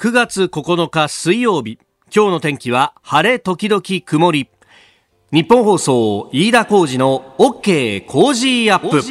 [0.00, 4.48] 9月9日水曜日今日の天気は晴れ時々曇り。
[5.30, 9.02] ニッポン放送飯田浩司の OK Cozy Up。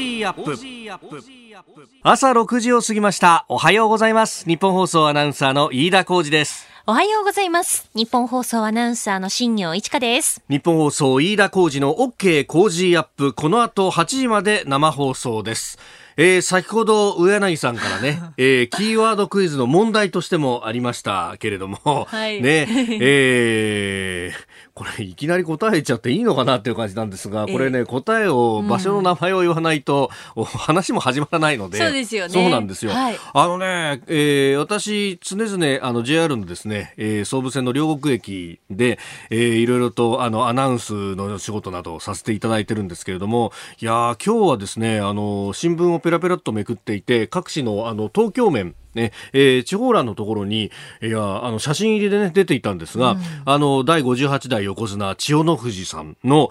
[2.02, 3.46] 朝6時を過ぎました。
[3.49, 4.46] おはようございます。
[4.46, 6.65] ニッポン放送アナウンサーの飯田浩司です。
[6.88, 7.87] おはようございます。
[7.94, 10.42] ニッポン放送アナウンサーの新行市佳です。
[10.49, 13.33] ニッポン放送飯田浩司の OK Cozy Up。
[13.33, 15.78] この後8時まで生放送です
[16.22, 22.68] えー、先ほど上柳さんからね、 えー、キーワードクイズの問題としてもありましたけれども、はい、ね、
[23.00, 31.78] えー、これいきなり答えちゃっていいのかなっていう感じなんですが、これね、答えを、場所の名前を言わないと、うん、話も始まらないので。
[31.78, 32.34] そうですよね。
[32.34, 32.92] そうなんですよ。
[32.92, 49.12] はい、あのね、えー、私、常々、あの、JR のですね、えー、総武線の両国駅で、えー、いろいろと、あの、アナウンスの仕事などをさせていただいてるんですけれども、いや今日はですね、あの、新聞をペラペラっとめくっていて、各紙の、あの、東京面、ね。
[49.34, 50.72] えー、地方欄のところに
[51.02, 56.50] いやあの写真入りで、ね、出ていたんですが、うん、あの第58代横綱千代の富士さんの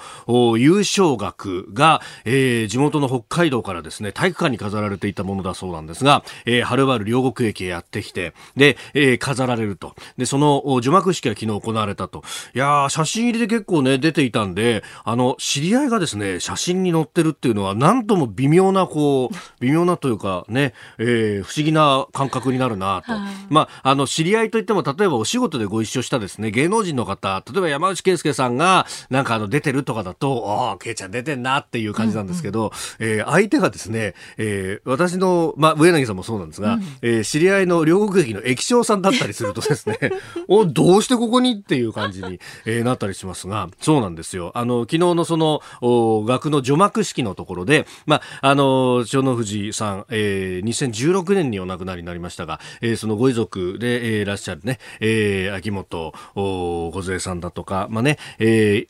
[0.56, 9.95] 優勝額が、えー、地元の北海道からですね体育館に飾られていたものだそうなんですが、えー、はるばる両国駅へやってきてで、えー、飾られると。
[10.17, 12.23] でその除幕式が昨日行われたと。
[12.55, 39.98] いや写真入りで結構ね出ていたんであの知り合いがですね写真に載ってるっていうのはなんとも微妙なこう微妙なというかね、えー、不思議な感感覚になるなと、はい、まあ、あの知り合いといっても例えばお仕事でご一緒したですね芸能人の方例えば山内圭介さんがなんかあの出てるとかだとああ圭ちゃん出てんなっていう感じなんですけど、うんうん、えー、相手がですね、えー、私の、まあ、上柳さんもそうなんですが、うん、えー、知り合いの両国駅の駅長さんだったりするとですね
[40.48, 44.52] おどうしてここにっていう感じに、えー、なったりしますがそうなんですよ。
[44.54, 58.88] あの昨日のそのお学の除幕式のところで、まあ、あの千代の富士さん、えー、2016年にお亡くなりになりりましたが、えー、そのご遺族で、えー、いらっしゃるね、えー、秋元梢さんだとか、まあね、えー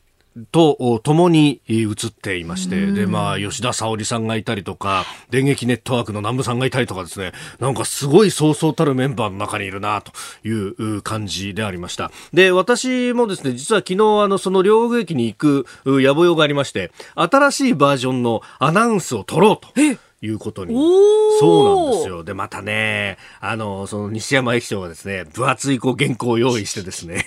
[0.51, 10.11] と共に映っていまして、で、まあ、吉田沙保里さんがいたりとか、電撃ネットワークの南部さんがいたりとかですね、なんかすごいそうそうたるメンバーの中にいるな、と
[10.47, 12.11] いう感じでありました。
[12.31, 19.73] で、私もですね、実は昨日、あの、その両国駅に行く野暮用がありまして、新しいバージョンのアナウンスを取ろうと。
[20.21, 20.75] いうことに。
[21.39, 22.23] そうなんですよ。
[22.23, 27.25] で、またね、あの、その西山駅長がですね、分厚いこう原稿を用意してですね、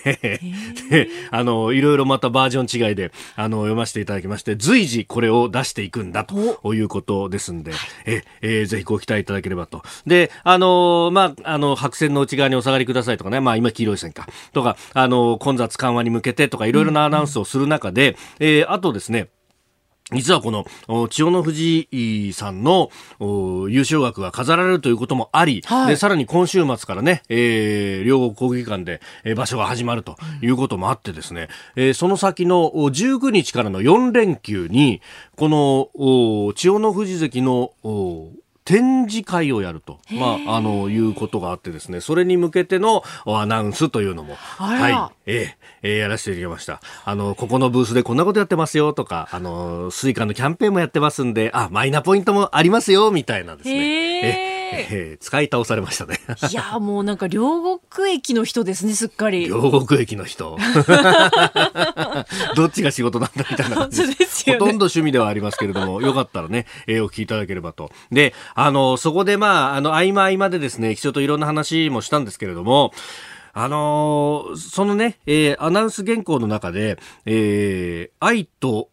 [0.89, 7.71] で、あの、いろいろまたバージョン違いで、あの、読ませていただきまして、随時これを出していくんだということですんで、
[8.05, 9.81] え、えー、ぜひご期待いただければと。
[10.05, 19.29] で、あの、まあ、あの、白線の内側にお下がりくださいとかね、まあ、今黄色い線か、とか、あの、混雑緩和に向けてとか、いろいろなアナウンスをする中で、うんうん、えー、あとですね、
[20.13, 20.65] 実はこの
[21.09, 35.01] 千代の富士さんの優勝額が飾られるということもあり、はい、でさらに今週末からね、えー、両国国技館で、えー、場所が始まるということもあってですね、えー、その先の19日からの4連休に
[35.35, 37.71] この千代の富士関の
[38.65, 46.81] 展示会をやると、まあ、あの、いうことがあってですね、それに向けてのアナウンスというのも、はい、ええー、やらせていただきました。
[47.05, 54.49] あの、ここのブースでこんなことやってますよとか、あの、 Suica のキャンペーンもやってますんで、あ、マイナポイントもありますよ、みたいなですね。
[54.49, 54.52] え
[54.89, 56.19] えー、使い倒されましたね。
[56.51, 59.47] いやもうなんか両国駅の人ですね、すっかり。
[59.47, 60.57] 両国駅の人。
[62.55, 64.43] どっちが仕事なんだみたいな感じです。
[64.51, 67.91] ほとんど趣味ではありますけれども、よかったらね、えー、お聞きいただければと。
[68.11, 72.93] で、あの、そこでまあ、あの、合間合間でですね、人といろんな話もしたんですけれども、
[73.53, 78.89] あのー、そのね、えー、アナウンス原稿の中で、えー、愛と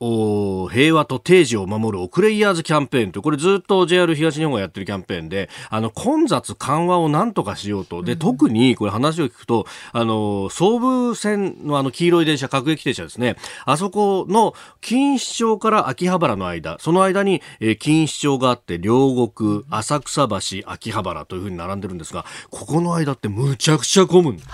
[0.70, 8.02] 平和と定時を守るオクレイヤーズキャンペーンと、これずっと JR 東日本がやってるキャンペーンで、あの、混雑緩和をなんとかしようと。
[8.02, 13.36] で、特にこれ話を聞くと、あの、総武線のあの黄色い電車、各駅停車ですね。
[13.64, 24.49] あそこの錦糸町から秋葉原の間、その間に、えー、錦糸町があって、両国、浅草橋、秋葉原というふうに並んでるんですが、ここの間ってむちゃくちゃ混むす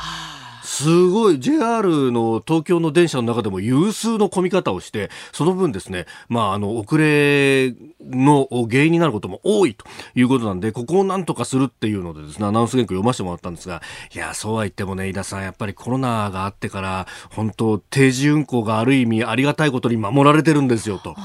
[0.66, 13.80] すごい JR の東京の電車の中でも有数の混み方をしてその分ですね、まあ、あの遅れの原因になることも多いということなんでここをなんとかするっていうのでですねアナウンス原稿読ませてもらったんですが
[14.14, 21.16] いやそうは言ってもね飯田さんやっぱりコロナがあってから本当定時運行がある意味ありがたいことに守られてるんですよと。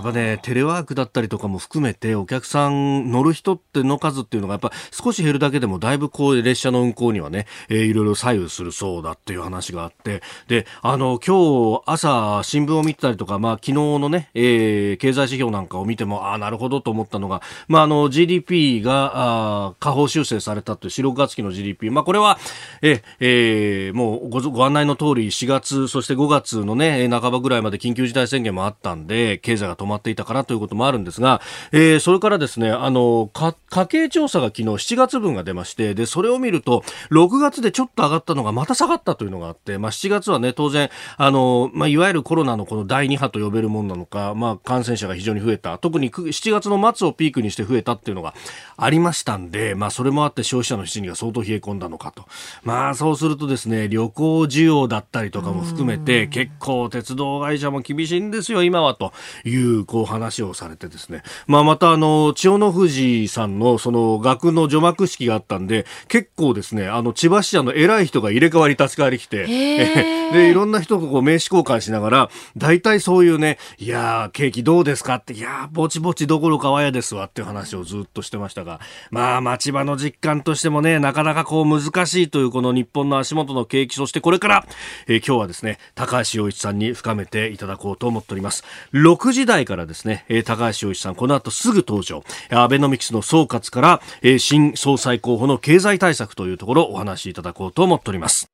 [0.00, 21.90] やっぱね、テレワークだったりとかも含めて、お客さん乗る人っての数っていうのが、やっぱ少し減るだけでも、だいぶこう、列車の運行にはね、えー、いろいろ左右するそうだっていう話があって、で、あの、今日朝、新聞を見てたりとか、まあ、昨日のね、えー、経済指標なんかを見ても、ああ、なるほどと思ったのが、まあ、あの、GDP が、あ下方修正されたという4、6月期の GDP。
[21.90, 22.38] まあ、これは、
[22.80, 31.40] え、えー、もうご、ご案内の通り、4月、そして5月のね、半ばぐらいまで緊急事態宣言もあったんで、経済が止まっていたからということもあるんですが、
[31.72, 45.78] えー、それからですね、あの、家計調査が昨日7月分が出まして、で、それを見ると、6月でちょっと上がったのがまた下がったというのがあって、まあ、7月はね、当然、あの、まあ、いわゆるコロナのこの第2波と呼べるものなのか、まあ、感染者が非常に増えた。
[45.78, 48.34] 特に7月の末をピークにして増えたっていうのが
[48.76, 52.26] ありましたんで、まあ、それもあって消費者の心理が相当冷え込んだのかと。
[52.62, 59.12] まあ、そうするとですね、旅行需要だったりとかも含めて、結構鉄道会社も厳しいんですよ、今はと
[59.44, 61.22] いう、こう話をされてですね。
[61.46, 69.46] まあ、またあの、千代の富士さんのその学の除幕式があったんで、結構ですね、あの、千葉支社の偉い人が入れ替わり立ち替わり来て、
[70.32, 78.80] で、いろんな人とこう名刺交換しながら、大体そういうね、いやー、景気どうですかって、いやー、ぼちぼちどころかわやですわっていう話をずっとしてましたが、
[79.10, 84.66] まあ、町場の実感としてもね、なかなかこう難しいというこの日本の足元の景気、そしてこれから、
[85.06, 88.64] えー、今日はですね、高橋洋一さんに深めていただこうと思っております。
[88.92, 98.50] 6時台からですね、え、高橋洋一さん、この後すぐ登場、アベノミクスの総括から、え、新総裁候補の経済対策というところをお話しいただこうと思っております。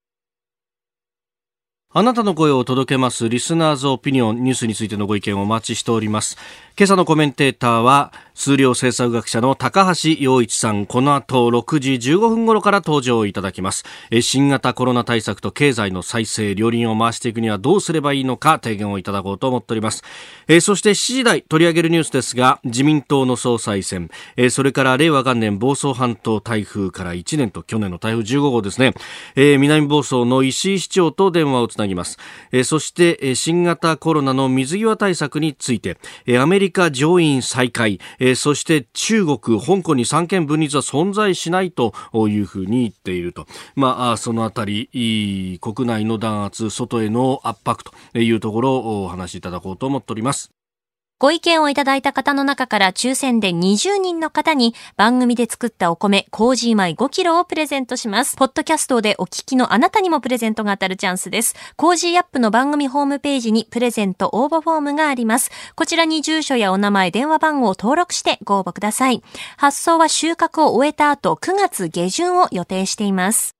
[1.98, 6.36] あなたの声を届けますリスナーズオピニオンニュースについてのご意見をお待ちしております。
[6.78, 13.82] 今朝のコメンテーターは数量政策学者の高橋洋一さんこの後6時15分頃から登場いただきます。
[14.20, 20.04] 新型コロナ対策と経済の再生両輪を回していくにはどうすればいいのか提言をいただこうと思っております。
[20.60, 24.10] そして7時台取り上げるニュースですが自民党の総裁選。
[24.50, 28.92] それから令和元年房総半島台風から1年と去年の台風15号ですね。
[29.34, 32.18] 南房総の石井市長と電話をつなぎます。
[32.64, 35.96] そして新型コロナの水際対策について。
[36.38, 41.94] アメリカ上院再開、えー、そして中国、香港に三権分立は存在しないと
[42.28, 43.46] いうふうに言っていると。
[43.76, 50.55] まあ、そのあたり、国内の弾圧、外への圧迫というところをお話しいただこうと思っております。
[51.18, 58.36] ご意見をいただいた方の中から抽選で20人の方に番組で作ったお米、コージー米5キロをプレゼントします。
[58.36, 61.54] ポッドキャストでお聞きのあなたにもプレゼントが当たるチャンスです。
[61.76, 65.50] Cozy Up の番組ホームページにプレゼント応募フォームがあります。
[65.74, 69.22] こちらに住所やお名前、電話番号を登録してご応募ください。
[69.56, 73.55] 発送は収穫を終えた後9月下旬を予定しています。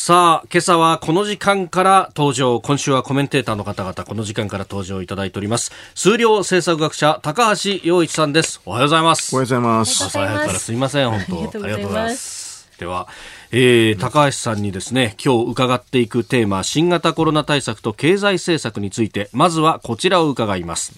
[0.00, 2.60] さあ、今朝はこの時間から登場。
[2.60, 5.72] 今週はコメンテーターの方々、この時間から登場いただいております。
[5.96, 8.60] 数量政策学者、高橋洋一さんです。
[8.64, 9.34] おはようございます。
[9.34, 10.04] おはようございます。
[10.04, 11.64] 朝早くからすいません、本当。
[11.64, 12.70] ありがとうございます。
[12.78, 13.08] では、
[13.50, 20.92] えー、高橋さんにですね、今日伺っていくテーマ、新型コロナ対策と経済政策について、まずはこちらを伺います。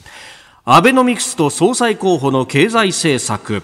[0.66, 3.62] アベノミクスと総裁候補の経済政策。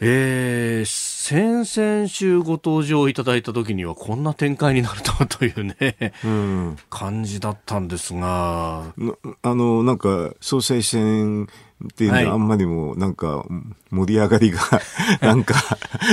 [0.00, 8.94] えー、先々週ご登場いただいた時にはこんな展開になるとはというね、うん、感じだったんですが。
[9.42, 11.46] あの、なんか、総裁選
[11.84, 13.44] っていうのはあんまりもなんか
[13.90, 14.60] 盛り上がりが
[15.22, 15.54] なんか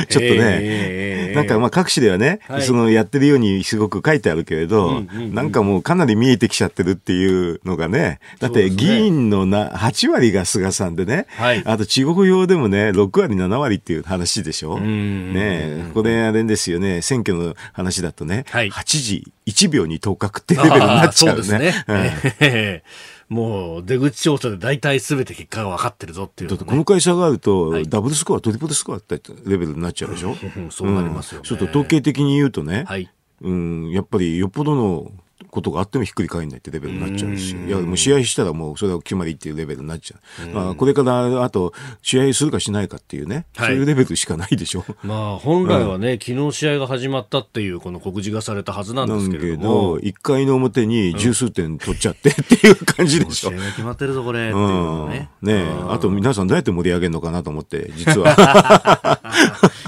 [0.09, 5.01] ちょっとね、なんかまあ各紙ではね、そのやってるようにすごく書いてあるけれど、
[5.31, 11.25] なんかもうかなり見えてきちゃってるっていうのがね、だって議員のな8割が菅さんでね、
[11.65, 14.79] あと中国用でもね、6割7割っていう話でしょ？
[14.79, 22.83] ねこれあれですよね、選挙の話だとね、8時1秒に当確っていうレベルになっちゃうね。
[23.29, 33.09] もう出口調査で大体すべて結果が分かってるぞっていう、ね、だってこの会社があると、ダブルスコア、トリプルスコアってレベルになっちゃうでしょ、うん、そうなりますよ、ね、ちょっと統計的に言うとね、はい、
[33.41, 35.11] うん、やっぱりよっぽどの
[35.55, 40.49] ことがあってもひっくり返んないってレベルになっちゃうし、いや、もう試合したらもうそれは決まりっていうレベルになっちゃう。
[40.49, 44.83] まあ、これからあと、試合するかしないかっていうね、はい、そういうレベルしかないでしょ。
[45.03, 49.99] まあ、本来はね、うん、昨日試合が始まったっていう、この告示がされたはずなんですけれども。
[49.99, 53.51] 1回の表に十数点取っちゃってっていう感じでしょ。
[53.51, 54.39] 試合が決まってるぞ、これ。
[54.39, 55.29] っていうのね。
[55.41, 59.21] ねあと皆さんどうやって盛り上げるのかなと思って、実は。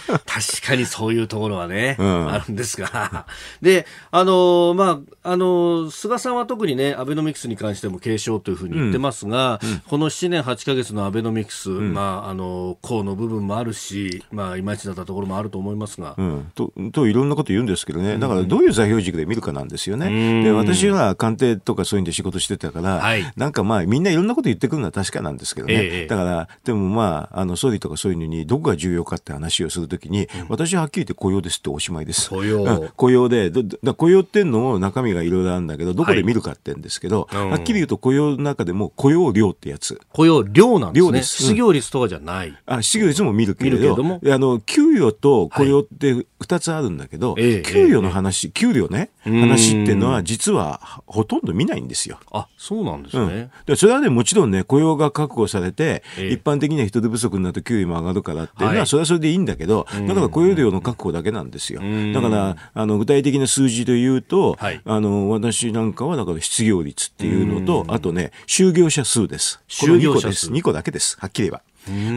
[0.07, 3.25] 確かにそういうところはね、うん、あるんですが。
[3.61, 5.56] で、あの、まあ、あの、
[5.91, 9.69] 菅さんは特にね、アベノミクスに関しても継承というふうに言ってますが、うん。
[9.69, 16.15] うん、この7年8か月のアベノミクス、まあ、あの、項の部分もあるし、まあ、いまいちだったところもあると思いますが。
[16.55, 20.43] と、と、いろんなこと言うんですけどね、だからどういう座標軸で見るかなんですよね。
[20.43, 25.73] で、私は官邸とかそういうんで仕事してたから、はい、なんかまあ、みんないろんなこと言ってくるのは確かなんですけどね。
[25.73, 32.29] ええ、だから、でもまあ、あの、総理とかそういうのに、どこが重要かって話をするときに、私ははっきり言って雇用ですっておしまいです。
[32.29, 32.89] 雇用。
[32.95, 39.99] 雇用で、だ雇用っていうのも中身がいろいろあるんだけど、どこで見るかって言うんですけど、はい、はっきり言うと雇用の中でも雇用量ってやつ。
[40.13, 41.07] 雇用量なんですね。
[41.07, 41.43] 量です。
[41.43, 42.57] 失業率とかじゃない。
[42.65, 52.19] あ、失業率も見るけれど、どあの、給与と雇用って二つあるんだけど、はい、給与の話、給料ね、話っていうのは実はほとんど見ないんですよ。
[52.31, 53.49] あ、そうなんですね。
[53.67, 61.81] うん、それはね、もちろんね、雇用が確保されて、一般的には人手不足になると給与も上がるからっていうのは、それはそれでいいんだけど、だから雇用量の確保だけなんですよ。
[62.13, 69.59] だから、あの、具体的な数字で言うと、はい、あの、私なんかは、だから失業率っていうのと、あとね、就業者数です。
[69.67, 70.49] 就業者数。
[70.49, 71.17] 2個だけです。
[71.19, 71.61] はっきり言えば。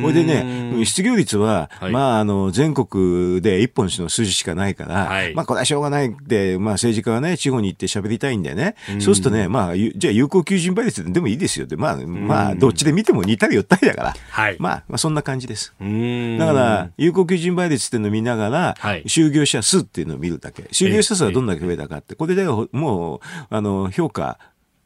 [0.02, 15.74] これでね、失業率は、はい、まあ、あの、全国で一本の数字しかないから、はい、まあ、これはしょうがないって、まあ、政治家はね、地方に行って喋りたいんでね、そうするとね、まあ、じゃあ有効求人倍率でもいいですよって、まあ、まあ、どっちで見ても似たり寄ったりだから、はい、まあ、まあ、そんな感じです。
[15.78, 18.74] だから、有効求人倍率っていうのを見ながら、
[19.06, 20.62] 就業者数っていうのを見るだけ。
[20.64, 24.38] 就業者数はどんだけ増えたかって、これでもう、あの、評価、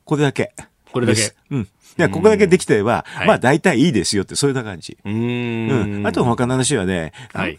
[0.04, 0.54] これだけ。
[0.92, 1.20] これだけ。
[1.50, 1.68] うん。
[1.96, 4.96] や、ここだけできてれば、まあ大体いいですよって、そういう感じ。
[5.04, 6.02] うん。
[6.06, 7.12] あと他の話はね、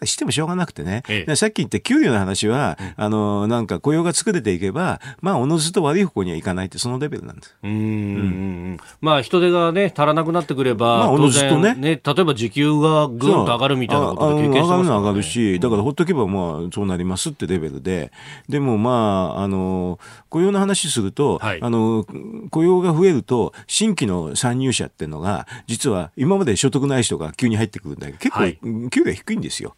[0.04, 1.04] してもしょうがなくてね、
[1.36, 7.56] さっき言った給与の話は、あの、なんか雇用が作れていけば、まあおのずと悪い方向にはいかないって、そのレベルなんです。
[7.64, 8.78] うん。
[9.02, 11.76] まあ人手がね、足らなくなってくれば、まあおのずとね。
[11.76, 18.12] ね、例えば時給がぐんと上がるみたいなこと経験してます上がるのは上がるし、だからほっとけばまあそうなりますってレベルで、
[18.50, 20.00] でもまあ、あの、
[20.30, 22.06] 雇用の話すると、あの、
[22.50, 28.58] 雇用が増えると、新規の参入者っていうのが、実は今まで所得ない人が急に入ってくるんだけど、結構、はい、
[28.90, 29.76] 給料低いんですよ。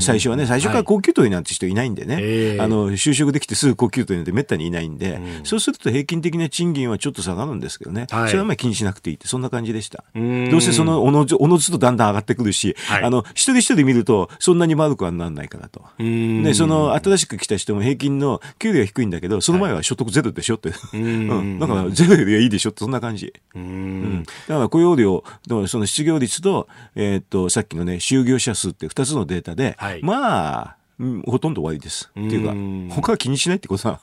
[0.00, 10.04] 最初はね、最初から高給取りなんて人いないんでね、はい、あの、就職できてすぐ高給取りなんてめったにいないんで、うん、そうすると平均的な賃金はちょっと下がるんですけどね、はい、それはまあ気にしなくていいって、そんな感じでした。
[10.14, 15.84] どうせそのおのず、おのずとだんだん上がってくるし、あの、一人一人見ると、そんなに悪くはならないからと。
[15.98, 20.72] で、その、新しく来た人も平均の給料は低いんだけど、その前は所得ゼロでしょって。
[20.94, 21.58] うん。
[21.58, 23.32] だからゼロよりはいいでしょって、そんな感じ。
[23.54, 23.75] うん。
[24.48, 25.24] だから雇用量、
[25.66, 32.10] その失業率と、えー、っと、さっきのね、就業者数って2つのデータで、はい、まあ、うん、ほとんど終わりです。
[32.10, 34.00] っていうか、他は気にしないってことだ。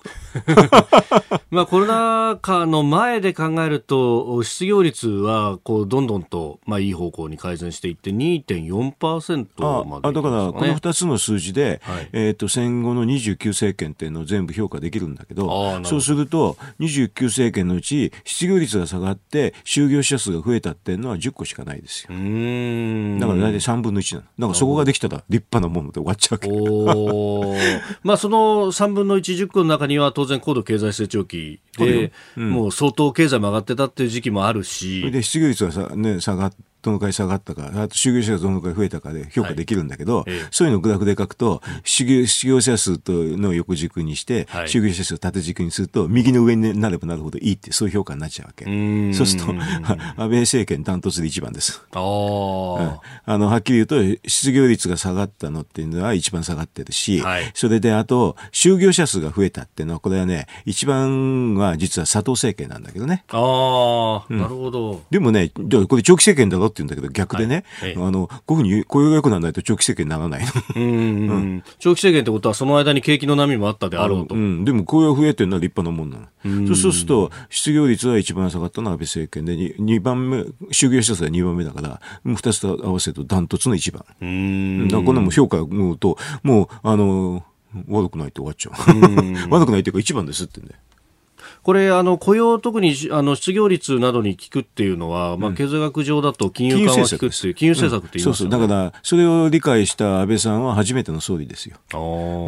[1.50, 22.10] まあコロナ禍の前で考えると、失業率はこうどんどんとまあいい方向に改善していって2.4%まで、ね、あだからこの2つの数字で、はい、えー、と戦後の29政権っていうのを全部評価できるんだけど、そうすると29政権のうち失業率が下がって就業者数が増えたっていうのは10個しかないですよ。
[22.10, 24.28] だから大体3分の1なの。
[24.40, 26.83] だからそこができたら立派なもので終わっちゃうわけ。
[28.04, 35.12] まあその3分の1、10個の中には当然高度経済成長期で、うん、もう相当経済も上がってたっていう時期もあるし。
[35.12, 48.66] で失業率がさ、ね、下がってどのくらい下がったか、あと就業者がどのくらい増えたかで評価できるんだけど、はい、そういうのをグラフで書くと、失業失業者数との横軸にして、はい、就業者数を縦軸にすると、右の上になればなるほどいいって、そういう評価になっちゃうわけ。
[48.66, 49.54] うそうすると、
[50.22, 51.82] 安倍政権ダントツで一番です。
[51.94, 53.96] あ、うん、あの、はっきり言うと、
[54.28, 63.24] 失業率が下がったのっていうのは一番下がってるし、はい、それであと、就業者数が増えたっていうのは、これはね、一番は実は佐藤政権なんだけどね。
[63.30, 65.02] ああ、うん、なるほど。
[65.10, 66.73] でもね、これ長期政権だろ？
[66.74, 74.36] って言うんだけど、逆でね、ね、はい、あの、こういうふうに雇用が良くならないと長期政権にならないうん、長期政権ってことは、その間に景気の波もあったであろうと。
[74.36, 76.76] うん、でも雇用増えてるのは立派なもんなの。
[76.76, 80.38] そうすると、失業率は一番下がったのは安倍政権で、2, 番目、
[80.72, 84.06] 就業者数は2番目だから、2つと合わせるとダントツの1番。
[84.22, 84.88] うん。
[84.88, 87.44] だからこんなも評価を思うと、もう、あの、
[87.88, 88.74] 悪くないって終わっちゃう。
[89.50, 90.68] 悪くないっていうか一番ですってね。
[91.64, 98.48] これ、あの雇用、特にあの失業率などに効くっていうのは、まあ、経済学上だと金融緩和効くっていう、金融政策って言います、ね。
[98.48, 101.78] うん、そうそう、だから、それを理解した安倍さんは初めての総理ですよ。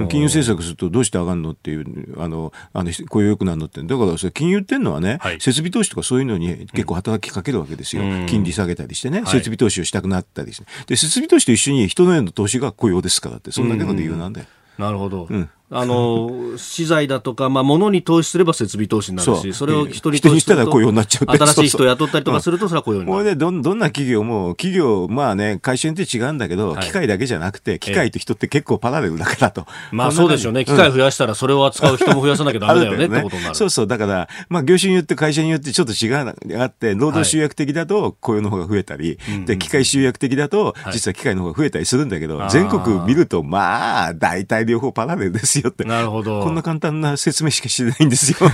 [0.10, 8.04] 金融政策するとどうして上がるのっていう、あの、あの雇用良くなるのって、だからそれ金融っていうのはね、はい、設備投資とかそういうのに結構働きかけるわけですよ。
[8.04, 10.66] うん、金利下げたりしてね、設備投資をしたくなったりして。
[10.88, 14.48] で、設備投資と一緒に人のへの投資が雇用ですからって、そんだけの理由なんだよ。
[14.78, 15.30] なるほど。
[15.70, 15.78] うん。
[15.78, 23.18] あの、資材だとか、まあ、物に投資すれば設備投資になるし、それを人に投資したら雇用になっちゃう新しい人を雇ったりとかすると、それは雇用になる。
[23.18, 29.66] これでど、どんな企業も、企業、まあね、会社によって違うんだけど、はい、機械だけじゃなくて、機械と人って結構パラレルだからと。
[29.92, 30.66] まあそうでしょうね。
[30.66, 33.56] 機械増やしたら、それを扱う人も増やさなきゃダメだよねってことになる。
[33.56, 33.88] そうそう。
[33.88, 45.84] だから、まあ業種によって会社によってちょっと違うがあって、労働集約的だと雇用の方が増えたり、はい、で、機械集約的だと、実は機械の方が増えたりするんだけど、全国見ると、まあ、大体両方パラレルですよって。
[45.84, 46.44] なるほど。
[46.44, 48.50] こんな簡単な説明しかしてないんですよ。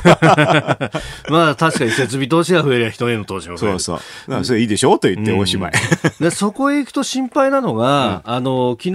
[1.30, 3.80] まあ確かに設備投資が増えりゃ人への投資も増える。
[3.80, 4.46] そうそう。
[4.46, 5.72] それいいでしょと言っておしまい。
[6.20, 8.90] でそこへ行くと心配なのが、うん、あの、昨日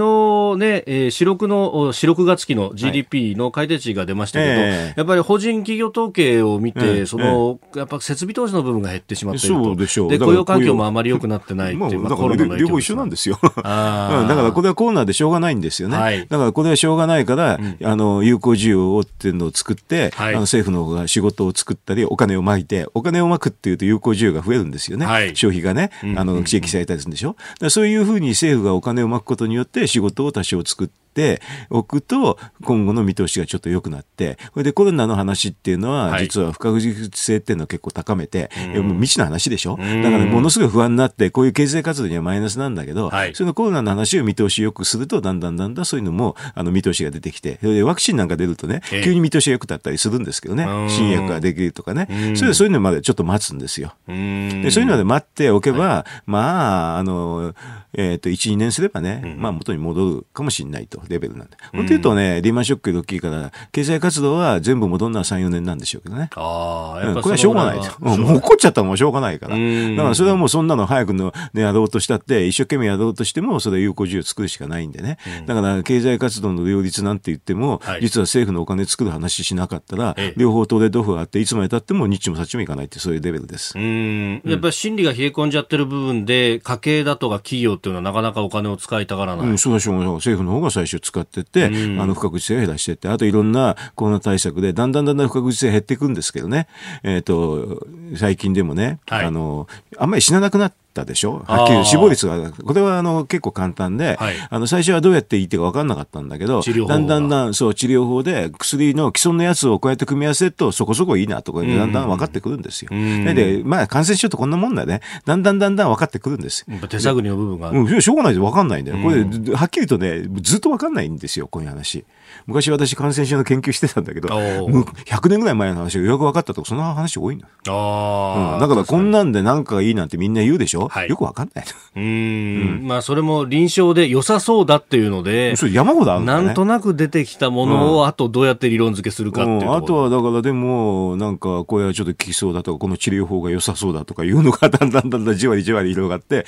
[0.59, 9.65] ね、えー、四六の、四六月期の GDP の改定値が出ましたけど、はいえー、やっぱり法人企業統計を見て、えー、その、やっぱ設備投資の部分が減ってしまっていると。
[9.65, 10.11] そうでしょう。
[10.11, 13.39] で、雇用環境もあまり良くなってないっていう、まあ、コロナの両方一緒なんですよ。
[13.43, 15.97] だからこれはコロナでしょうがないんですよね。
[15.97, 25.07] はい、だからこれはしょうがないから、うん、あの、有効需要をっていうのを作って、はい、あの政府の方が仕事を作ったり、お金をまいて、お金をまくっていうと有効需要が増えるんですよね。
[25.07, 27.37] はい、消費がね、あの、刺激されたりするんでしょ。
[27.63, 53.95] うそういうふうに政府がお金をまくことによって仕事を多少作って、ておくと、今後の見通しがちょっと良くなって、それでコロナの話っていうのは、実は不確実性っていうのを結構高めて、はい、もう未知の話でしょ、だからものすごい不安になって、こういう経済活動にはマイナスなんだけど、はい、そのコロナの話を見通しよくすると、だんだんだんだんそういうのもあの見通しが出てきて、それでワクチンなんか出るとね、急に見通しが良くなったりするんですけどね、新薬ができるとかね、それでそういうのまでちょっと待つんですよ。
[54.07, 57.55] でそういうので待っておけば、はい、まあ、あの、
[57.97, 61.57] えっ、ー、と、1、2年すればね、まあ元に戻るかもしれないと、レベルなんで。
[61.57, 66.31] っていうとね、リーマンショックより大きいから、経済活動は全部戻るのは3、4年なんでしょうけどね。
[66.35, 68.05] ああ、やっぱ、これはしょうがないと。
[68.05, 69.57] もう怒っちゃったらもうしょうがないから。
[69.57, 75.19] だからそれはもうそんなの早くの、ね、やろうとしたって、一生懸命やろうとしても、それは有効需要作るしかないんでね。
[75.47, 83.79] だから経済活動の両立なんて言っても、実は政府のお金作る話しなかったら、両方トレードオフがあって、いつまでたっても日もさっちもいかないって、そういうレベルです。
[83.79, 84.43] うん。
[84.45, 89.47] やっぱり心理が冷え込んじゃってる部分で、家計だとか企業っていうのはなかなかお金を使いたがらない。
[89.47, 89.97] うん、そうでしょう。
[89.97, 91.69] 政府の方が最初使ってて、あ
[92.07, 96.69] の、不確実性を減らしていって、あといろんなコロナ対策で、だんだんだんだん不確実性減っていくんですけどね、
[97.03, 97.87] えっ、ー、と、
[98.17, 101.45] 最近でもね、はい、あの、あんまり死ななくなって、たでしょ？
[101.47, 112.91] はっきり死亡率が、これはあの結構簡単で、はい、あの最初はどうやっていいってか分かんなかったんだけど、だんだんだんそう治療法で薬の既存のやつをこうやって組み合わせるとそこそこいいなとか、だんだん分かってくるんですよ。
[112.91, 115.01] で、まあ感染症ってこんなもんだね。
[115.25, 116.67] だんだんだんだん分かってくるんです。
[116.89, 117.71] 手探りの部分が。
[117.71, 118.99] うん、しょうがないで分かんないんだよ。
[119.03, 119.23] これ、
[119.55, 122.05] はっきりとね、ずっと分かんないんですよ、こういう話。
[122.47, 127.47] 昔私感染症の研究してたんだけど、100年ぐらい前の話がよく分かったとか、そんな話多いの。
[127.69, 131.65] あうん、だからこんなんで何かがいいなんてみんな言うでしょ、はい、よく分かんない。
[131.97, 146.47] うん、まあそれも臨床で良さそうだっていうので、そ山ほどあるんだ、ね、なんとなく出てきたものを、あとどうやって理論付けするかっていうと、うん、あとはだからでも、なんかこれはちょっと効きそうだとか、この治療法が良さそうだとかいうのがだんだんだんだんじわりじわり広がって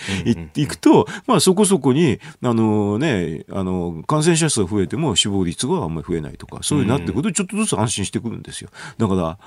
[0.54, 8.70] い,、くと、まあそこそこに、あのね、あの、感染者数が増えても死亡率があんまり増えないとか、そういうなってくるとちょっとずつ安心してくるんですよ。
[8.98, 9.38] だから、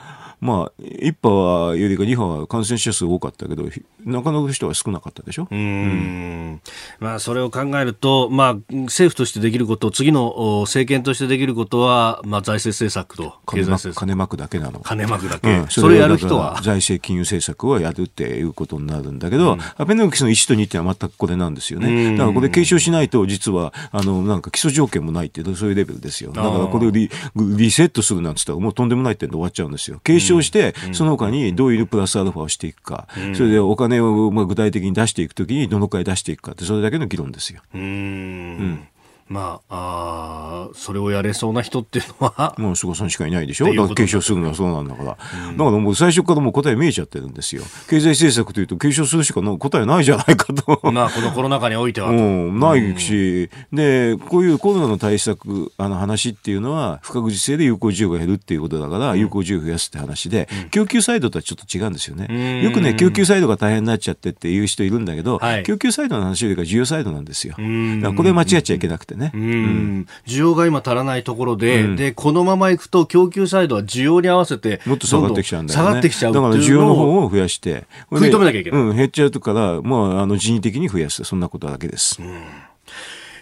[0.41, 3.63] まあ、1波はよりか2波は感染者数多かったけど、
[4.03, 5.47] なかなか人は少なかったでしょ？
[5.51, 6.61] うんうん
[6.99, 13.99] まあ、それを考えると、まあ、政府としてできること、次の政権としてできることは、まあ、財政政策と経済政策。
[13.99, 14.79] 金まくだけなの。
[14.79, 15.59] 金まくだけ。
[15.59, 16.59] うん、それやる人は。
[16.63, 22.17] 財政金融政策をやるっていうことになるんだけど、うん、アベノミクスの1と2ってのは全くこれなんですよね。
[22.17, 26.31] だからこれ継承しないと、実は、あの、なんか基礎条件もないっていう、そういうレベルですよ。
[26.31, 29.99] だからこれをリリセットするなんつったら、もうとんでもないってで終わっちゃうんですよ。
[30.03, 37.61] 継承して、その他にどういうプラスアルファをしていくか、それでお金をまあ具体的に出していくときにどのくらい出していくかって、それだけの議論ですよ。
[37.73, 38.87] うん
[39.31, 42.53] まあ、あそれをやれそうな人っていうのは。
[42.57, 43.67] もう菅さんしかいないでしょ？
[43.67, 45.17] だから継承するのはそうなんだから。
[45.49, 47.63] うん、だからもう最初からもう答え見えちゃってるんですよ。
[47.89, 50.91] 経済政策というと継承するしか答えないじゃないかと。
[50.91, 52.09] まあ、このコロナ禍においては。
[52.11, 62.63] うん、ないし、うん、で、こういうコロナの対策、あの話っていうのは、不確実性で有効需要が減るっていうことだから、有効需要を増やすって話で、供給サイドとはちょっと違うんですよね。
[62.63, 67.55] よくね、供給サイドが大変になっちゃってっていう人いるんだけど、はい、供給サイドの話よりか需要サイドなんですよ。
[67.57, 69.20] だからこれ間違っちゃいけなくてね。
[69.33, 75.85] うん需要が今足らないところで、うん、で、このままいくと供給サイドは需要に合わせて、もっと下がってきちゃうんだよね。
[75.85, 78.81] 下がってきちゃうだから需要の方を増やして、食い止めなきゃいけない。
[78.81, 81.23] うん、減っちゃうから、まあ、あの、人為的に増やす。
[81.23, 82.21] そんなことだけです。
[82.21, 82.41] うん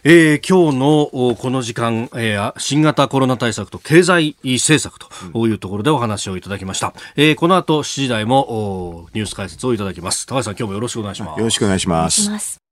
[0.04, 6.94] えー、今日のこの時間、えー、新型コロナ対策と経済政策というところでお話をいただきました。
[7.16, 10.26] えー、この後7時台もニュース解説をいただきます。
[10.26, 11.40] 高橋さん、今日もよろしくお願いします。
[11.40, 12.69] よろしくお願いします。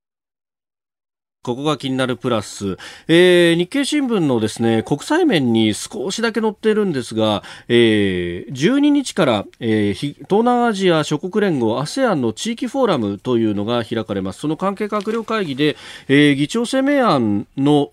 [1.48, 14.40] ここが気になるプラス、えー、日経新聞のですね、国際面に少しだけ載っているんですが、えー、12日から、えー、東南アジア諸国連合 ASEAN の地域フォーラムというのが開かれます。
[14.40, 17.88] その関係閣僚会議で、えー、議長声明案の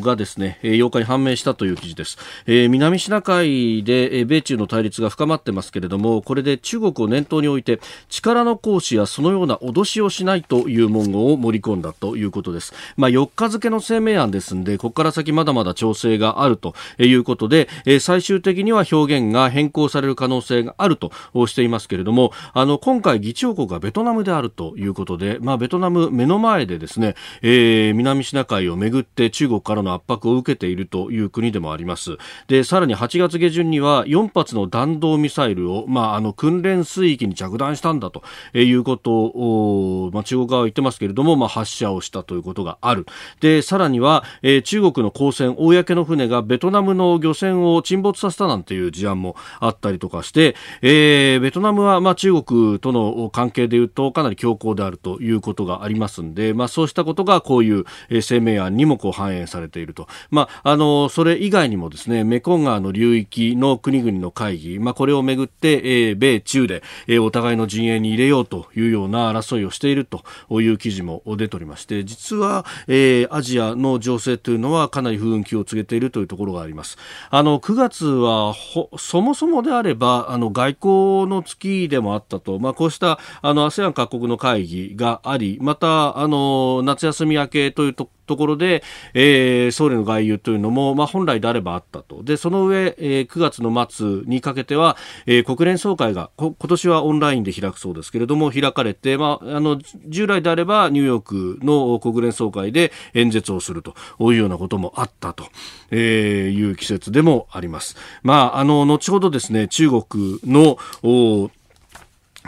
[0.00, 2.16] がですね、8日に判明したという記事です。
[2.46, 12.72] えー、南シナ海で米中の対立が深まってますけれども、これで中国を念頭に置いて力の行使やそのような脅しをしないという文言を盛り込んだということです。
[13.00, 21.10] まあ、4日付の声明案ですんで、ここから先まだまだ調整があるということで、最終的には表現が変更される可能性があると
[21.46, 32.18] していますけれども、あの、今回議長国がベトナムであるということで、まあ、ベトナム目の前でですね、えー、南シナ海をめぐって中国からの圧迫を受けているという国でもあります。
[32.48, 43.06] で、さらに8月下旬には4発の弾道ミサイルを、まあ、あの、訓練水域に着弾したんだということを、まあ、中国側は言ってますけれども、まあ、発射をしたということがあある。
[43.40, 57.84] で、さらには、えー、中国の公船、公の船がベトナムの漁船を沈没させたなんていう事案もあったりとかして、えー、ベトナムは、まあ、中国との関係でいうとかなり強硬であるということがありますんで、まあ、そうしたことがこういう
[58.22, 60.08] 声明案にもこう反映されていると。
[60.30, 70.22] まあ、あの、それ以外にもですね、メコン川の流域の国々の会議、まあ、これをめぐって、えー、米中で、えー、お互いの陣営に入れようというような争いをしていると
[70.60, 76.98] いう記事も出ておりまして、実は、えー、アジアの情勢というのはかなり不運気を告げているというところがあります。
[77.30, 78.54] あの、9月は
[78.98, 92.22] そもそもであれば、あの、外交の月でもあったと、まあ、こうした、あの、ASEAN 各国の会議があり、また、あの、夏休み明けというとところで、えー、総理の外遊というのも、まあ、本来であればあったと。
[92.22, 105.46] で、その上、えー、9月の末にかけては、えー、国連総会が、今年はオンラインで開くそうですけれども、開かれて、まあ、あの、従来であればニューヨークの国連総会で演説をするというようなこともあったと、
[105.90, 107.96] えー、いう季節でもあります。
[108.22, 110.78] まあ、あの、後ほどですね、中国の、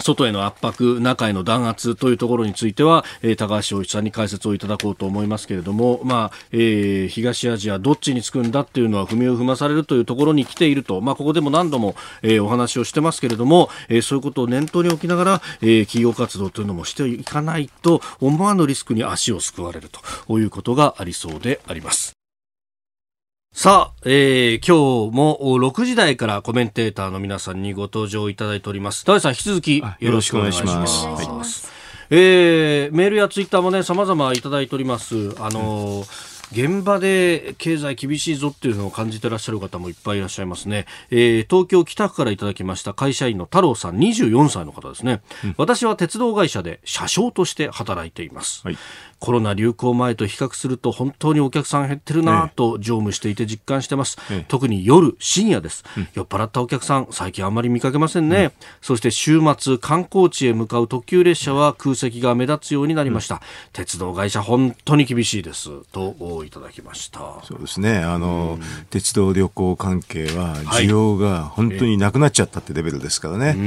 [0.01, 19.89] 外への圧迫、中への弾圧というところについては、えー、高橋洋一さんに解説をいただこうと思いますけれども、まあえー、東アジアどっちにつくんだっていうのは踏みを踏まされるというところに来ていると、まあ、ここでも何度も、えー、お話をしてますけれども、えー、そういうことを念頭に置きながら、えー、企業活動というのもしていかないと思わぬリスクに足をすくわれる
[20.27, 22.22] ということがありそうであります。
[23.55, 29.05] さあ、えー、今日も6時台からコメンテーターの皆さんにご登場いただいております。
[29.05, 31.07] 田さん、引き続きよろしくお願いします。
[31.07, 31.67] ます。
[31.67, 35.15] はい、えー、メールやツイッターもね、様々いただいております。
[35.39, 48.77] あのー現場で経済厳しいぞっていうのを感じてらっしゃる方もいっぱいいらっしゃいますね、えー、東京北区からいただきました会社員の太郎さん24歳の方ですね、うん、私は鉄道会社で車掌として働いています、はい、
[49.23, 63.41] コロナ流行前と比較すると本当にお客さん減ってるなと乗務していて実感してます、ええ、特に夜深夜です、うん、酔っ払ったお客さん最近あんまり見かけませんね、うん、そして週末観光地へ向かう特急列車は空席が目立つようになりました、うん、
[63.73, 65.71] 鉄道会社本当に厳しいです。
[65.93, 67.21] といただきました。
[67.45, 67.99] そうですね。
[67.99, 68.59] あの、
[68.91, 73.59] 鉄道旅行関係は需要が本当になくなっちゃったってレベルですからね、はい、あ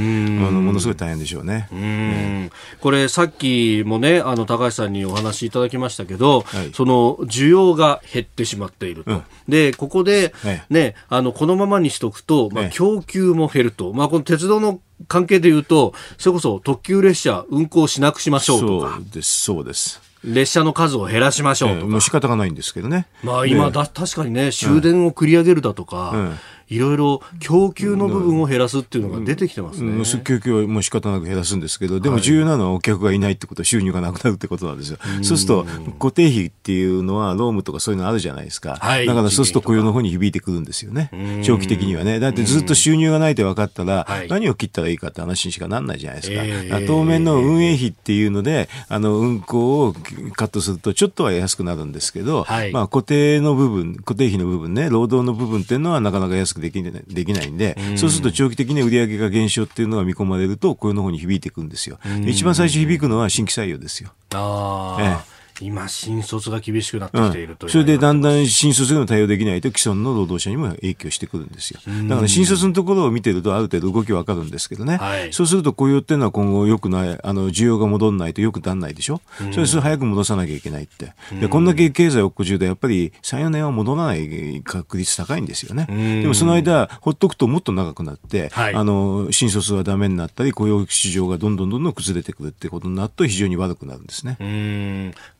[0.50, 9.10] のものすごい大変でしょうね、うん、これさっきもねあの高橋さんにお話いただきましたけど、はい、その需要が減ってしまっていると。
[9.10, 10.34] うん、で、ここで、
[10.70, 13.92] ね、あの、このままにしとくと、まあ、供給も減ると。
[13.92, 18.94] まあ、この鉄道の関係でいうと、それこそ特急列車運行しなくしましょうとか。
[18.96, 20.00] そうです、そうです。
[20.24, 21.80] 列車の数を減らしましょうとか。
[21.82, 23.06] えー、もう仕方がないんですけどね。
[23.22, 29.92] まあ今だ、確かにね、終電を繰り上げるだとか、うんいろいろ供給の部分を減らすっていうのが出てきてますね。
[29.92, 34.98] うん、供給はもう仕方なく減らすんですけど、でも重要なのはお客がいないってことは収入がなくなるってことなんですよ。
[35.22, 35.66] そうすると、
[35.98, 38.76] 固定費っていうのは、ロームとかそういうのあるじゃないですか。
[38.80, 41.10] はい、だからそうすると雇用の方に響いてくるんですよね。
[41.44, 42.18] 長期的にはね。
[42.18, 46.42] だってずっと収入がないって分かったら、何を切ったらいいかって話にしかなんないじゃないですか。
[46.44, 49.92] えー、当面の運営費っていうので、あの、運行を
[50.34, 61.98] カットするとちょっとは安くなるんですけど、はい、まあ固定の部分、固定費の部分ね、労働の部分っていうのはなかなか安くできない、できないんで、うん、そうすると長期的に売上が減少っていうのが見込まれると、雇用の方に響いていくんですよ。
[62.26, 64.10] 一番最初響くのは新規採用ですよ。
[64.34, 71.80] あええ今、新卒が厳しくなってきていると、うん、それでだんだん新卒でも対応できないと既存の労働者にも影響してくるんですよ。
[72.08, 81.12] だから新卒のところを見てるとある程度動きわかるんですけどね、はい、そうすると雇用っていうのは今後よくない、あの需要が戻らないとよくなんないでしょ、うそれそれ早く戻さなきゃいけないって。
[81.40, 85.86] でこんだけ経済落っこ中でやっぱり3、4年は戻らない確率高いんですよね。
[86.22, 94.36] でもその間、ほっとくともっと長くなって、はい、あの新卒はダメになったり、雇用市場がどんどんどんどん崩れてくるってことになると非常に悪くなるんですね。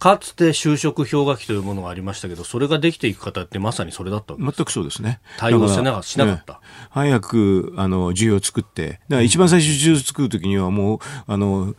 [0.07, 5.21] かつて就職氷河期というものがありましたけど、それができていく方ってまさにそれだった全くそうですね。
[5.37, 6.53] 対応しなかしなかった。
[6.55, 6.59] ね、
[6.91, 11.75] 早く、あの、需要を作って、だから一番最初需要を作るときにはもう、あの、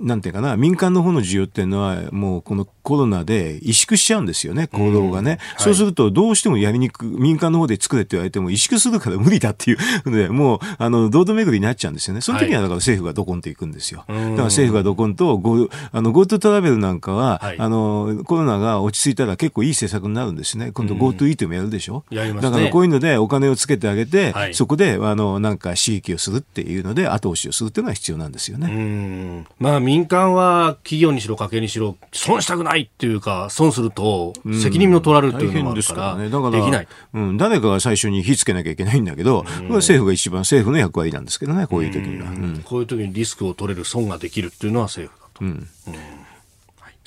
[0.00, 5.30] なんていうかな、民間の方の需要っていうのは、もうこのコロナで萎縮しちゃうんですよね、行動がね。
[5.30, 9.78] はい、そうすると、どうしてもやりにく民間の方で作れって言われても、萎縮するから無理だっていう。
[10.04, 12.22] ので、もう、あの、堂々巡りになっちゃうんですよね。
[12.22, 14.04] その時にはだから政府がドコンと行くんですよ。
[14.08, 20.72] だから政府がドコンと、あの、GoTo トラベルなんかは、はい、あの、コロナが落ち着いたら結構いい政策になるんですね。
[20.72, 22.04] 今度 GoTo イートもやるでしょ？
[22.10, 22.50] やりますね。
[22.50, 29.44] だからこういうのでお金をつけてあげて、はい、そこで、あの、なんか刺激をするっていうので、後押しをするっていうのは必要なんですよね。
[29.58, 36.88] まあ民間は企業にしろ家計にしろ、損したくないっていうか、損すると責任も取られるっていうのもあるから、ね、だからできない。
[37.14, 42.28] うん、誰かが最初に火つけなきゃいけないんだけど、政府が一番政府の役割なんですけどね、こういう時には。
[42.64, 45.44] こういう時にリスクを取れる損ができるっていうのは政府だと。
[45.44, 45.98] うんはい、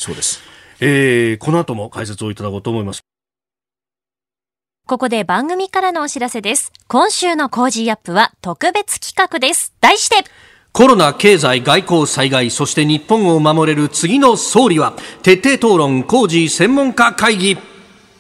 [0.02, 0.42] そうです。
[0.80, 3.02] えー、この後も解説をいただこうと思います。
[4.88, 6.74] ここで番組からのお知らせです。
[6.88, 9.76] 今週のコージーアップは特別企画です。
[9.80, 10.28] 題して、
[10.72, 17.71] コロナ、経済、外交、災害、そして日本を守れる次の総理は、徹底討論、コージー専門家会議。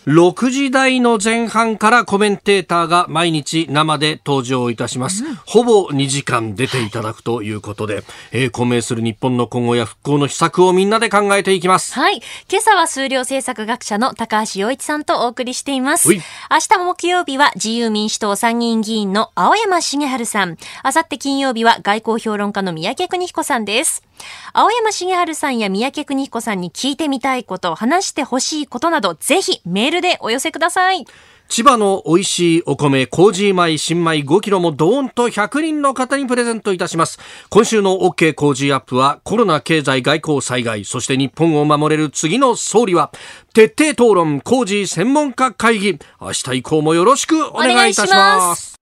[0.08, 5.24] 6時台の前半からコメンテーターが毎日生で登場いたします。
[5.24, 11.94] うん、ほぼ2時間出ていただくということで、えー、混迷する日本の今後や復興の秘策をみんなで考えていきます。
[11.94, 12.22] はい。
[12.50, 16.10] 今朝は数量政策学者の高橋洋一さんとお送りしています。
[16.52, 20.58] 明日木曜日は自由民主党参議院議員の青山茂春さん。
[20.84, 24.04] 明後日金曜日は外交評論家の三宅邦彦さんです。
[24.52, 31.06] 青山茂春さんや三宅邦彦さんに聞いてみたいこと、話してほしいことなど、ぜひメールでお寄せください。
[31.52, 37.20] 千葉の美味しいお米、麹米、新米5キロもドーンと100人の方にプレゼントいたします。
[37.50, 43.12] 今週の OK 麹アップは、コロナ経済外交災害、そして日本を守れる次の総理は、
[43.54, 46.00] 徹底討論麹専門家会議。
[46.22, 48.76] 明日以降もよろしくお願いいたします。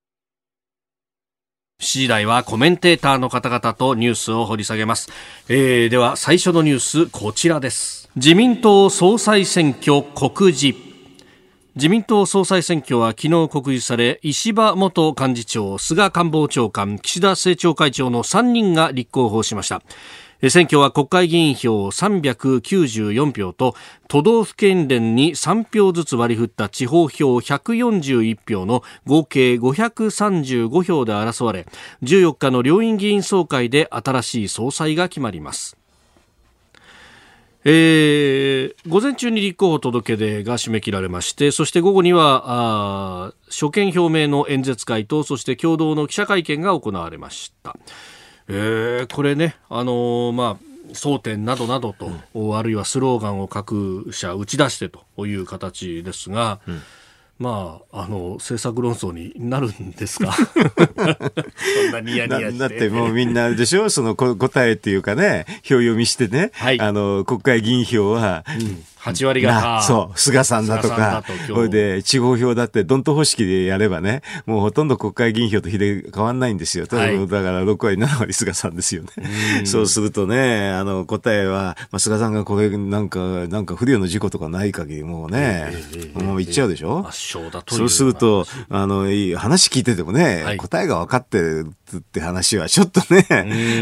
[1.82, 5.10] 7時台はコメンテーターの方々とニュースを掘り下げます。
[5.48, 8.12] えー、では最初のニュースこちらです。
[8.16, 10.89] 自民党総裁選挙告示。
[11.80, 19.82] 自民党総裁選挙は昨日告示され石破元幹事長菅官房長官岸田政調会長の3人が立候補しました。
[20.50, 23.76] 選挙は国会議員票394票と
[24.10, 31.66] 都道府県連に3票ずつ割り振った地方票141票の合計535票で争われ
[32.04, 35.79] 14日の両院議員総会で新しい総裁が決まります。
[37.66, 47.76] えー、午前中に立候補届出が締め切られましてそして午後にはあ所見表明の演説会とそして共同の記者会見が行われました。
[48.52, 56.82] えー、これね、あのー、まあ、争点などなどと、うん、あるいはスローガンを各社打ち出してという形ですが、うん
[57.40, 60.34] まあ、あの、政策論争になるんですか？
[60.36, 63.88] そんなニヤニヤだってもうみんなでしょ？
[63.90, 76.86] その答えっていうかね、票読みしてね、はい、あの、国会議員票は、うん8割がそう、菅さんだとか、これで地方票だってドント方式でやればね、もうほとんど国会議員票と比例変わんないんですよ。
[76.90, 79.66] はい、だから6割、7割菅さんですよね。
[79.66, 85.72] そうするとね、あの答えは、まあ、菅さんがこれなんか、なんか不慮の事故とかない限りもうね、
[86.16, 89.06] もう言っちゃうでしょ、圧勝だとそうすると、あの、
[89.38, 93.26] 話聞いててもね、はい、答えが分かってるって話はちょっとね、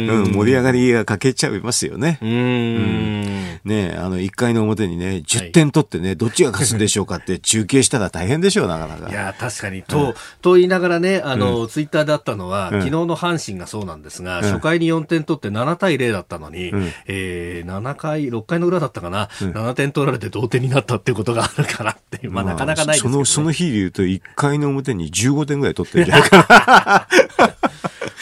[0.07, 2.19] うん、盛り上がりが欠けちゃいますよね。
[2.21, 3.23] うん、
[3.63, 9.09] ねあの、1回の表にね、ね、10点取ってね、どっちが勝つんでしょうかって 中継したら大変でしょう、なかなか。
[9.09, 9.83] いや、確かに。
[9.83, 16.71] と、と言いながらね、あの、ツイッターであったのは、昨日の阪神がそうなんですが、初回に4点取って7対0だったのに、
[17.07, 27.07] えー、7回、6回の裏だったかな、うん、7点取られて同点になったっていうことがあるからっていう、まあ、なかなかないですけど、ね、その、その日で言うと、1回の表に15点ぐらい取ってるんじゃないか
[27.39, 27.57] な。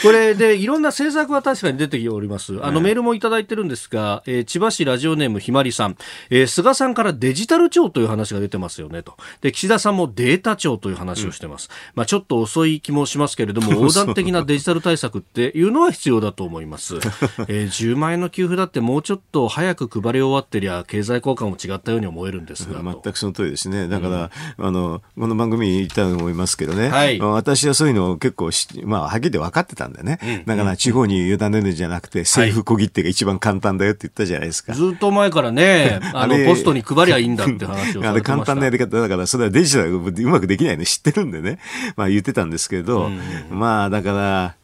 [0.03, 2.59] これでいろんな政策は確かに出てきております。
[2.63, 5.97] あの、メールもいただいてるんですが、えー、千葉市ラジオネームひまりさん、
[6.29, 9.15] えー、菅さんからデジタル庁という話が出てますよねと。
[9.41, 11.69] で、岸田さんもデータ庁という話をしてます。
[11.71, 16.95] うん、まあちょっと遅い気もしますけれども、横断的なデジタル対策っていうのは必要だと思います。
[17.47, 22.81] えー、10万円の給付だってもうちょっと早く配り終わってりゃ、経済効果も違ったように思えるんですが。
[22.81, 23.87] 全くその通りですね。
[23.87, 26.89] だから、うん、あの、この番組に言ったと思いますけどね。
[26.89, 28.51] はい、私はそういうのを結構
[28.83, 30.19] まあ、はっきり分かってたんでね。
[30.23, 34.73] うん、だから地方に委ねるんじゃなくて、政府小切手が一番簡単だよって言ったじゃないですか。
[34.73, 41.59] ずっと前からね、 あの、ポストに配りゃいいんだって話を あれ簡単なやり方だから、それはデジタルうまくできないの知ってるんでね。
[41.95, 43.09] まあ言ってたんですけど、
[43.49, 44.55] まあだから、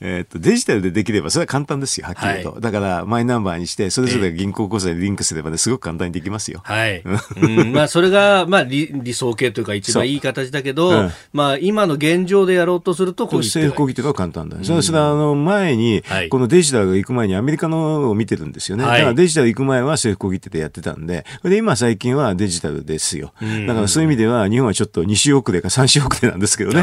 [0.00, 2.52] えっ、と、デジタルでできれば、それは簡単ですよ、はっきり言うと。
[2.52, 6.62] はい、だから、マイナンバーにして、それぞれ銀行口座にリンクすればね、すごく簡単にできますよ。
[6.64, 7.02] はい。
[7.42, 14.56] うん、まあ、それが、まあ理、理想形というか、一番いい形だけど、うん、まあ、今の現状でやろうとすると、政府攻撃とかは簡単だ。
[14.56, 18.84] うん、それは、あの、前に、はい、このデジタルが行く前にアメリカのを見てるんですよね。
[18.84, 23.32] はい、だからデジタル行く前は政府攻撃ってやってたんで、で、今最近はデジタルですよ。
[23.66, 26.82] だからそういう意味では、日本はちょっと2週遅れか3週遅れなんですけどね。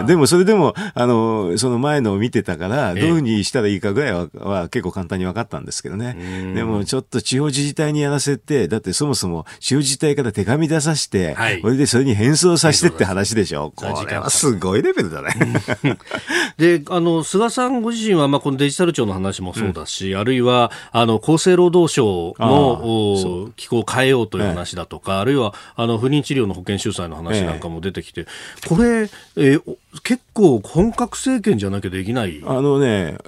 [0.00, 6.16] うん、でも、それでも、あの、その前のを見てたから、どういうふうにしたらいいかぐらいはは結構簡単に分かったんですけどね。
[6.54, 13.72] でも、ちょっと地方自治体にやらせて、だってそもそも地方自治体から手紙出させて、はい、それでそれに返送させてって話でしょ。
[13.74, 15.34] これはすごいレベルだね。
[16.58, 28.26] で、あの、菅さんご自身は、まあ、このデジタル庁の話もそうだし、うん、あるいは、あの、厚生労働省の機構を変えようという話だとか、あるいは、あの、不妊治療の保険収載の話なんかも出てきて、
[28.68, 32.42] これ、えー、結構本格政権じゃなきゃできない。
[32.44, 33.18] あのね、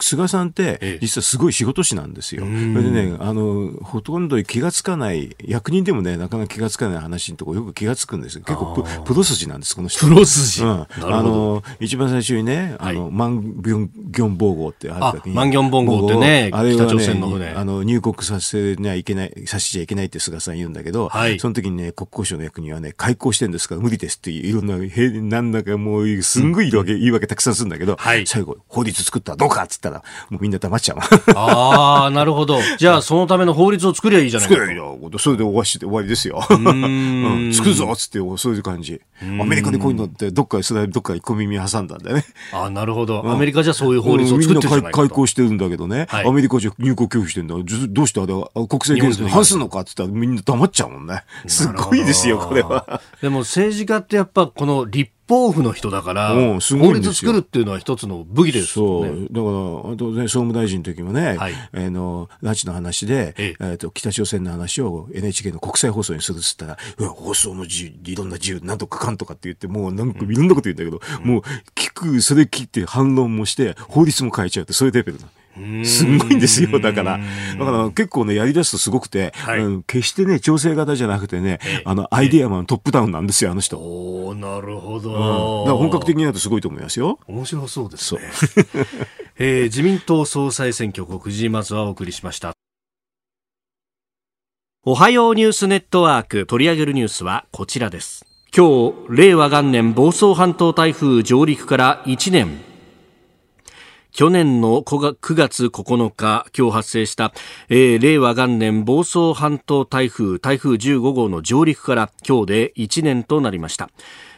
[0.00, 2.44] 菅さんって、実はすごい仕事師なんですよ。
[2.44, 10.06] でね、あの、ほとんど気がつかない、役人でもね、なかなか気がつかない話のところよく気がつくんです結構プロ筋なんです、この人。
[10.06, 10.86] プロ筋、うん、あ
[11.22, 15.34] の、一番最初にね、あの、マンギョン、ギョンボーゴってある時に。
[15.34, 17.48] マンギョンボンゴってね、あれは、ね、北朝鮮の船。
[17.50, 30.98] あの、入国させにはいけない、させちゃいけないって菅さん言うんだけど、はい、その時にね、国交省の役人はね、開港してんですから無理ですっていろんな、なんだかもう、すんごい言い訳、言い訳たくさんするんだけど、はい、最後、法律作ったらどうかっつったら、もうみんな黙っちゃう。
[31.36, 32.58] ああ、なるほど。
[32.78, 34.54] じゃあ、そのための法律を作りゃいいじゃないか。
[34.54, 34.98] 作りゃいいよ。
[35.18, 36.42] それで終わし終わりですよ。
[36.50, 39.00] うん、作るぞっつって、そういう感じ。
[39.40, 42.24] アメリカでこういうのって、どっかそれどっか小耳挟んだんだよね。
[42.52, 43.24] あなるほど。
[43.30, 47.54] アメリカじゃそういう法律を作ってるじゃないか開港してるんだけどね、はい、アメリカじゃ入国拒否してんだ。
[47.54, 48.34] どうしてあれ
[48.66, 51.24] 国際原則に反するのかって言ったらみんな黙っちゃうもんね。
[51.46, 53.00] すごいですよ、これは。
[53.22, 59.08] でも政治家ってやっぱこの立法府の人だから、うん、すごい法律作るっていうのは一つの武器ですよね。
[59.08, 59.28] そう。
[59.30, 63.72] だから、あとね、総務大臣の時もね、はい、あの、拉致の話で、ええ。
[63.74, 71.42] っと、北朝鮮の話を NHK の国際放送にするっつったら、放送の自由、いろんな自由、なんとかかんとかって言って、もうなんかいろんなこと言うんだけど、うん、もう
[71.74, 75.26] 聞く、それ聞いて反論もして、法律も変えちゃうって、そういうレベルな
[75.60, 75.84] の。
[75.84, 76.78] すごいんですよ。
[76.80, 77.18] だから。
[77.58, 83.78] だから結構ね、やり出すとすごくて、はい、うん、決してね、調整型じゃなくてね、あの、アイディアマントップダウンなんですよ、あの人。
[83.78, 87.18] おなるほど、うん、だから本格的になるとすごいと思いますよ。
[87.26, 88.20] 面白そうですね。
[89.38, 92.52] えー、自民党総裁選挙告示、まずはお送りしました。
[94.86, 98.26] おはようニュースネットワーク取り上げるニュースはこちらです。
[98.56, 102.73] 今日、令和元年房総半島台風上陸から1年。
[104.14, 107.34] 去年の9月9日、今日発生した、
[107.68, 113.90] えー、令和元年房総半島台風、台風15号の上陸から今日で1年となりました。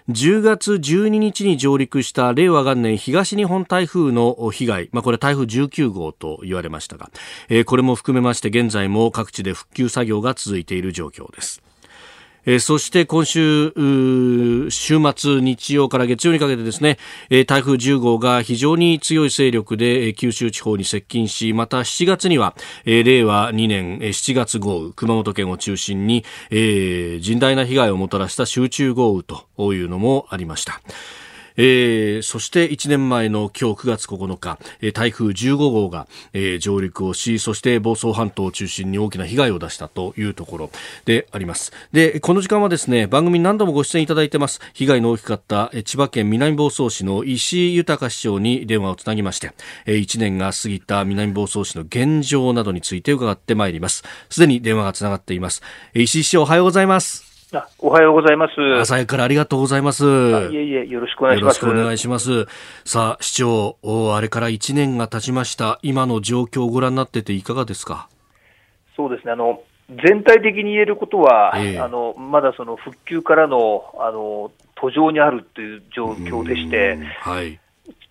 [0.08, 7.10] 10月12日に上陸した令和元年東日本台風の被害、まあ、これ台風19号と言われましたが、
[7.50, 11.65] えー、これも含めまして現在も各地で復旧作業が続いている状況です。
[12.46, 13.72] えー、そして今週、
[14.70, 22.54] 週末、日曜から月曜にかけてですね、えー、台風10号が非常に強い勢力で、えー、九州地方に接近し、また7月には、
[22.84, 30.80] えー、令和2年、えー、7月豪雨、熊本県を中心に、えー、甚大な被害をもたらした集中豪雨というのもありました。
[31.56, 40.70] えー、そして1年前の今日9月9日、え、台風15号が、え、上陸をし、そして房総半島を中心に大きな被害を出したというところ
[41.04, 41.72] であります。
[41.92, 49.52] で、この時間はですね、番組何度もご出演いただいてます、被害の大きかった千葉県南房総市の石井豊市長に電話をつなぎまして、
[49.86, 54.04] 1年が過ぎた南房総市の現状などについて伺ってまいります。
[54.28, 55.62] すでに電話がつながっています。
[55.94, 57.25] 石井市長おはようございます。
[57.54, 58.54] あおはようございます。
[58.80, 60.04] 朝からありがとうございます。
[60.04, 61.64] いえいえ、よろしくお願いします。
[61.64, 62.46] よろしくお願いします。
[62.84, 63.76] さあ、市長、
[64.16, 65.78] あれから1年が経ちました。
[65.82, 68.08] 今の状況をご覧になってていかがですか？
[68.96, 69.32] そうですね。
[69.32, 69.60] あの、
[70.04, 77.60] 全体的に言えることは、えー、あの、まだその復旧からの、あの、途上にあるという状況でして、はい。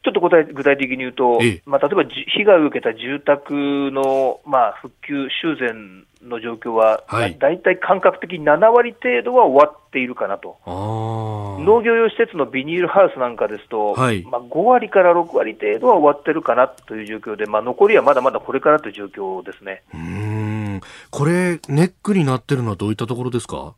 [0.05, 19.81] ちょっと具体具体的に言うと、ええ、まあ、例えば被害を受けた住宅の、まあ、復旧、修繕の状況は、はい、大体感覚的に7割程度は終わっているかなと、農業用施設のビニールハウスなんかですと、はい、まあ、5割から6割程度は終わってるかなという状況で、まあ、残りはまだまだこれからという状況ですね。
[19.91, 20.81] うん。
[21.09, 23.73] これ、ネックになってるのはどういったところですか？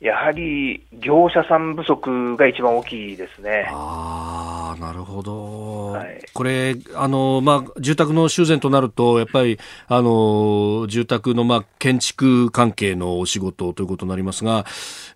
[0.00, 3.70] やはり業者さん不足が一番大きいですね。
[3.70, 4.33] あ
[4.76, 9.58] なるほど、はい、これあの、まあ、住宅の修繕となると、やっぱり
[9.88, 14.66] あの住宅の、まあ、建築関係のお仕事ということになりますが、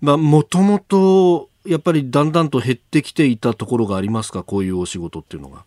[0.00, 5.64] もともとやっぱりだんだんと減ってきていたところがありますか、こういうお仕事っていうのが。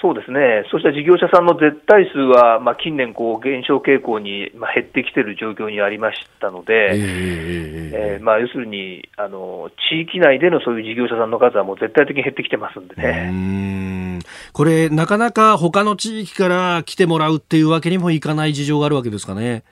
[0.00, 14.20] あそうですね、そうした事業者さんの絶対数は、まあ、近年こう、減少傾向に、まあ、減ってきている状況にありましたので、えー、えー、まあ、要するにあの、地域内でのそういう事業者さんの数はもう絶対的に減ってきてますんでね。
[14.52, 19.64] これ、なかなか他の地域から来てもらうっていうわけにもいかない事情があるわけですかね。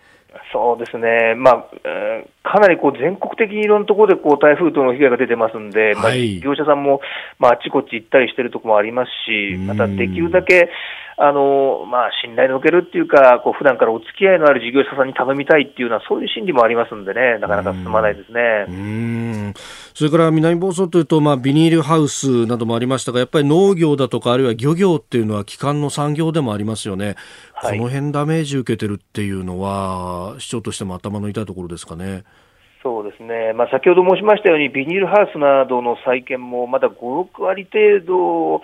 [0.52, 7.00] そうですね、まあえー、かなりこう全国的にいろんなところでこう台風等の被害が出てますんで、はい、まあ、業者さんも、
[7.38, 10.70] まあ、あっちこっち行ったりしてるところもありますし、またできるだけ、
[11.20, 18.66] あのまあ、信頼のおけるっていうか、こう普段からお付き合いのある事業者さんに頼みたいっていうのは、そういう心理もありますんでね、なかなか進まないですね。
[18.68, 19.54] うん。
[19.94, 27.16] それから南房総というと、まあ、ビニールハウスなどもありましたが、やっぱり農業だとか、あるいは漁業っていうのは、基幹の産業でもありますよね、
[27.52, 32.22] はい、この辺ダメージ受けてるっていうのは、市長としても頭の痛いところですかね。
[32.80, 36.94] そうですね、まあ、先ほど申しましたように、ビニールハウスなどの再建もまだ5、
[37.34, 38.62] 6割程度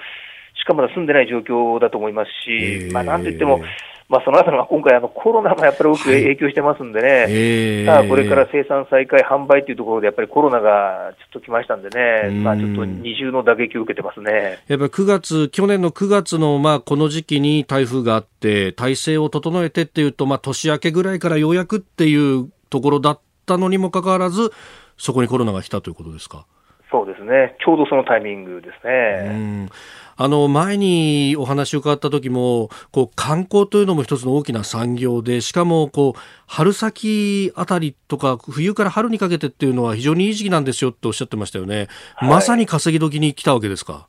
[0.65, 3.61] しかまだ住んでない状況だと思いますし、まあ、なんといっても、
[4.09, 14.59] まあ、その後の今回、あのコロナがやっぱり大きく影響してますんでね、さあこれから生産再開、販売というところで、やっぱりコロナがちょっと来ましたんでね、まあ、ちょっと二重の打撃を受けてますね。
[14.69, 24.51] やっぱり9月、去年の9月のまあこの時期に台風があって、体制を整えてっていうと、まあ、年明けぐらいからようやくっていうところだったのにもかかわらず、
[24.97, 26.47] そこにコロナが来たということですか？
[26.95, 29.69] そうですね、ちょうどそのタイミングですね。
[30.17, 44.07] あの前にお話を伺った時もこう観光というのも一つの大きな産業でしかもこう春先あたりとか冬から春にかけてっていうのは非常にいい時期なんですよっておっしゃってましたよね、はい、まさに稼ぎ時に来たわけですか？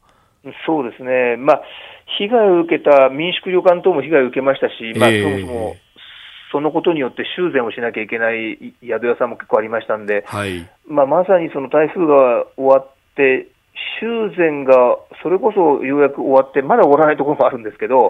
[0.68, 1.62] そうですね、まあ、
[2.20, 5.76] 被害を受けた民宿旅館等も被害を受けましたし、まあ、そもそも
[6.56, 13.50] そのことによって修繕をしなきゃいけない宿屋さんも結構ありましたんで、はい、まあ、まさにその台風が終わって、
[14.00, 18.10] 修繕がそれこそようやく終わって、まだ終わらないところもあるんですけど、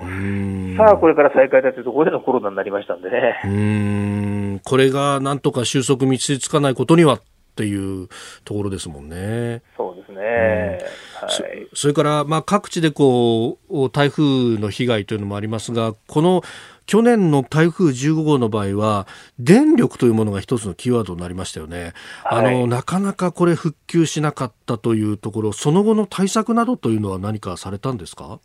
[0.78, 3.42] さあ、これから再開だというところでのコロナになりましたんでね。
[3.46, 7.22] うんこれがなんとか収束道つかないことにはっ
[7.56, 8.10] ていう
[8.44, 9.64] ところですもんね。
[9.76, 10.80] そうですね。
[11.22, 16.44] はい、それから、まあ、各地でこう台風の被害というのもありますが、この
[16.86, 19.08] 去年の台風15号の場合は
[19.40, 28.40] 電力というものが一つのキーワードになりましたよね、はい、あのなかなかこれ復旧しなかったというところその後の対策などというのは何かされたんですか？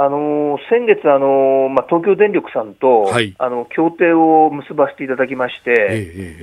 [0.00, 5.76] あの先月、あのまあ、東京電力さんと、はい、あの協定を結ばせていただきまして、え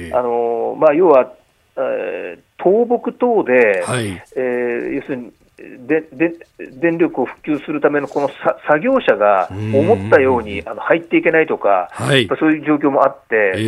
[0.08, 1.32] ええ、あのまあ、要は、
[1.78, 13.60] えー、倒木等で、はい、えー、要するにでで電力を復旧するためのこのさ作業者が思ったようにあの入っていけないとか、はい、そういう状況もあって、え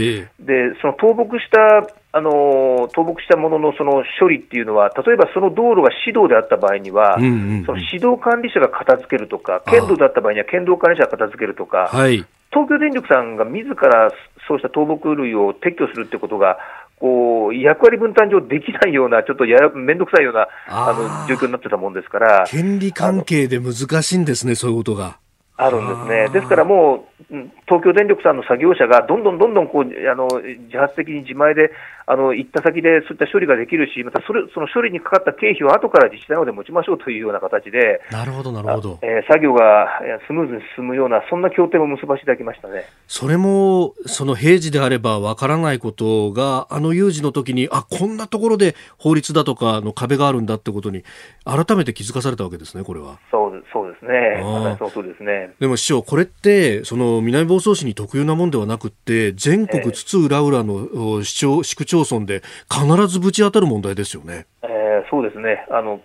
[0.42, 14.12] ー、でその倒木したあの倒木したもののその処理っていうのは、例えばその道路が市道であった場合には、うんうんうん、その市道管理者が片付けるとか、県道だった場合には県道管理者が片付けるとか、はい、東京電力さんが自ら
[14.48, 16.58] そうした倒木類を撤去するってことが、
[17.00, 25.20] こう役割分担上できないような、ちょっとや面倒くさいようなあの状況になってたもんですから、権利関係で難しいんですね、そういうことが。
[25.58, 26.30] あるんですね。
[26.30, 27.36] ですからもう、
[27.68, 30.28] 東京電力さんの作業者がどんどんどんどんこうあの
[30.68, 31.72] 自発的に自前で
[32.10, 39.88] あの行った先でそういった処理ができるし、またそれその処理にかかった経費を後から自治体の方で持ちましょうというような形で、なるほど、なるほど、えー、作業が
[40.26, 42.86] スムーズに進むような、そんな協定も結ばせていただきましたね。
[43.08, 51.04] それも、その平時であればわからないことが、あの有事の時に、あこんなところで法律だとかの壁があるんだってことに、
[51.44, 53.20] 改めて気づかされたわけですね、これは。
[53.30, 54.44] そうそうですね、
[54.80, 55.52] そうですね。
[55.60, 62.42] でも市長、これって、その南房総市に特有なもんではなくて、全国津々浦々の市町市区町村で
[62.72, 64.46] 必ずぶち当たる問題ですよね。
[64.64, 66.02] えー、そうですねあの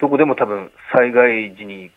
[0.00, 1.90] どこでも多分災害時に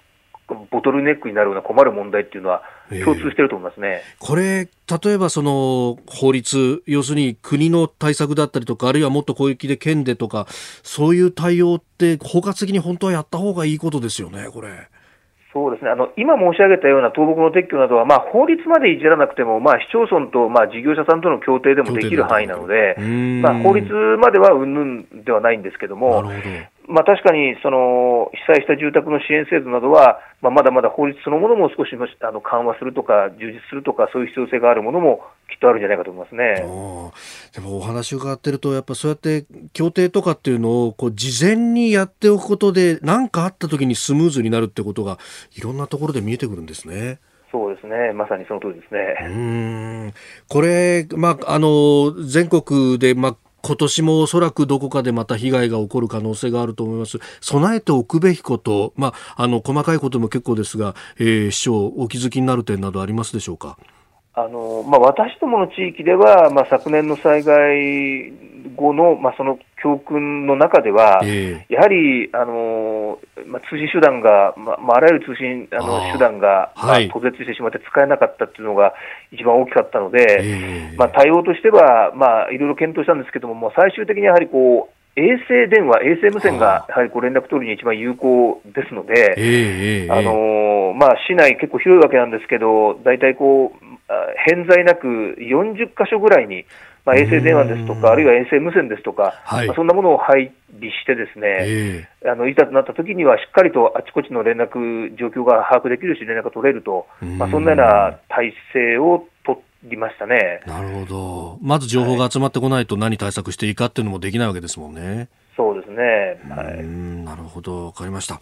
[0.71, 2.61] ボトルネックになるような困る問題っていうのは
[3.03, 4.69] 共通してると思いますね、えー、これ、
[5.03, 10.47] 例えばその法律、要するに国の対策だったりとか、あるいはもっと攻撃で県でとか、
[10.83, 14.87] そういう対応って、包括的に本当はやった方がいいことですよね、これ。
[15.57, 15.89] そうですね。
[15.89, 22.93] あの今申し上げたような倒木の撤去などは、まあ、法律までいじらなくても、まあ、市町村と、まあ、事業者さんとの協定でもできる範囲なので、
[23.41, 23.89] まあ、法律
[24.21, 26.21] まではうんぬんではないんですけども、
[26.87, 35.21] まあ、確かにその被災した住宅の支援制度などは、まあ、まだまだ法律そのものも少しあの緩和するとか、充実するとか、そういう必要性があるものも
[35.51, 36.55] きっとあるんじゃないかと思いますね
[37.53, 45.19] でもお話伺ってると、やっぱそうやって協定とかっていうのをこう事前にやっておくことで、何かあったときにスムーズになるってことが、
[45.55, 47.19] いろんなところで見えてくるんですね。
[47.51, 49.17] そうですね、まさにその通りですね。
[49.21, 50.13] うん
[50.49, 53.35] これ、まあ、あの全国で、まあ、
[53.67, 57.19] 今年もおそらくどこかでまた被害が起こる可能性があると思います。
[57.41, 63.77] 備えておくべきこと、まあ、あの、細かいことも結構ですが、えー、市長、お気づきになる点などありますでしょうか？
[64.37, 68.31] あのまあ、私どもの地域では、まあ、昨年の災害
[68.75, 73.17] 後の、まあ、その教訓の中では、えー、やはりあの、
[73.47, 78.93] まあ、通信手段が、まあ、あらゆる通信あの手段が、はい、まあ、途絶してしまって使えなかったっていうのが
[79.31, 92.03] 一番大きかったので、えー、まあ、対応としては、まあ、いろいろ検討したんですけども、もう最終的にやはりこう、衛星電話、衛星無線がやはりこう連絡取りに一番有効ですので、あのまあ、市内結構広い。
[92.03, 93.86] わけなんですけど、大体こう、
[94.45, 95.07] 偏在なく
[95.39, 96.65] 40箇所ぐらいに、
[97.05, 110.61] まあ、衛星電話ですとか、あるいは衛星無線ですとか、はい、まあ、そんなものを配備して、ですね、えー、あのいざとなった時には、しっかりとあちこちの連絡、状況が把握できるし、連絡が取れると、まあ、そんなような体制を取りましたね。
[110.65, 115.29] なるほど、まず情報が集まってこないと、何対策していいかっていうのもできないわけですもんね。
[115.57, 116.39] そうですね。
[116.55, 116.85] はい。
[117.25, 118.39] なるほど、わかりました。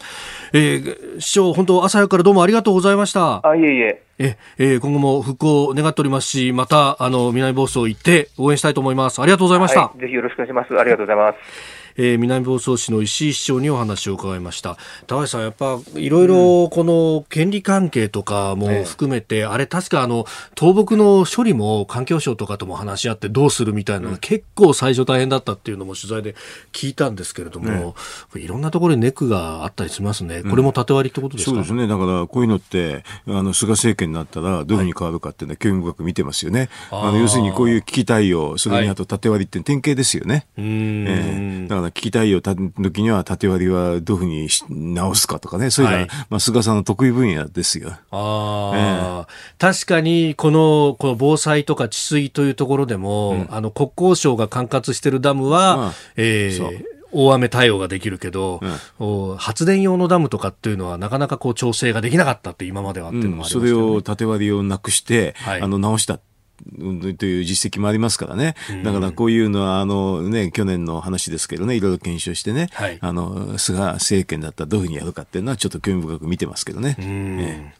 [0.52, 3.40] えー、市長、本当朝早くからどうもありがとうございました。
[3.44, 4.02] あ、いえいえ。
[4.18, 9.20] え、えー、今後も復興を願っておりますし、また、あの、南房総行って応援したいと思います。
[9.20, 9.80] ありがとうございました。
[9.80, 10.78] はい、ぜひよろしくお願いします。
[10.78, 11.36] ありがとうございます。
[11.96, 14.76] えー、南房総市の石井市長にお話を伺いました。
[15.06, 20.26] 高橋さんやっぱいろいろこの権利関係とかも含めて、うん、あれ確かあの
[20.58, 26.34] 倒木の処理も環境省とかとも話し合ってどうするみたいなのが結構最初大変だったっていうのも取材で
[26.72, 27.94] 聞いたんですけれども、
[28.34, 30.42] うん、いろんなところにネックがあったりしますね。
[30.42, 31.86] これも縦割りってことですか、そうですね。
[31.86, 47.90] だからこういうのってあの菅政権になったらどういうふうに変わるかっていうのは興味深く見てますよね、あの要するにこういう危機対応それにあと縦割りって典型ですよね、はい、えー、だから危機対応時には縦割りはどういうふうに直すかとかね、そういうのは、はい、まあ、菅さんの得意分野ですよ。
[48.10, 49.26] あえー、
[49.58, 58.60] 確かに、この、この防災とか治水というところでも、うん、あの、国交省が管轄しているダムは、まあ、えー、大雨対応ができるけど、
[58.98, 66.20] うん、発電用のダムとかっていうのはなかなかこう調整ができなかったって今まではっていうのもありますよね、うん、それを縦割りをなくして、はい、あの直した
[67.16, 68.54] という実績もありますからね。
[68.84, 76.96] だからこういうのは、あのね、去年の話ですけどね、いろいろ検証してね、はい、あの、菅政権だったらどういうふうにやるかっていうのはちょっと興味深く見てますけどね。
[76.98, 77.74] ええ、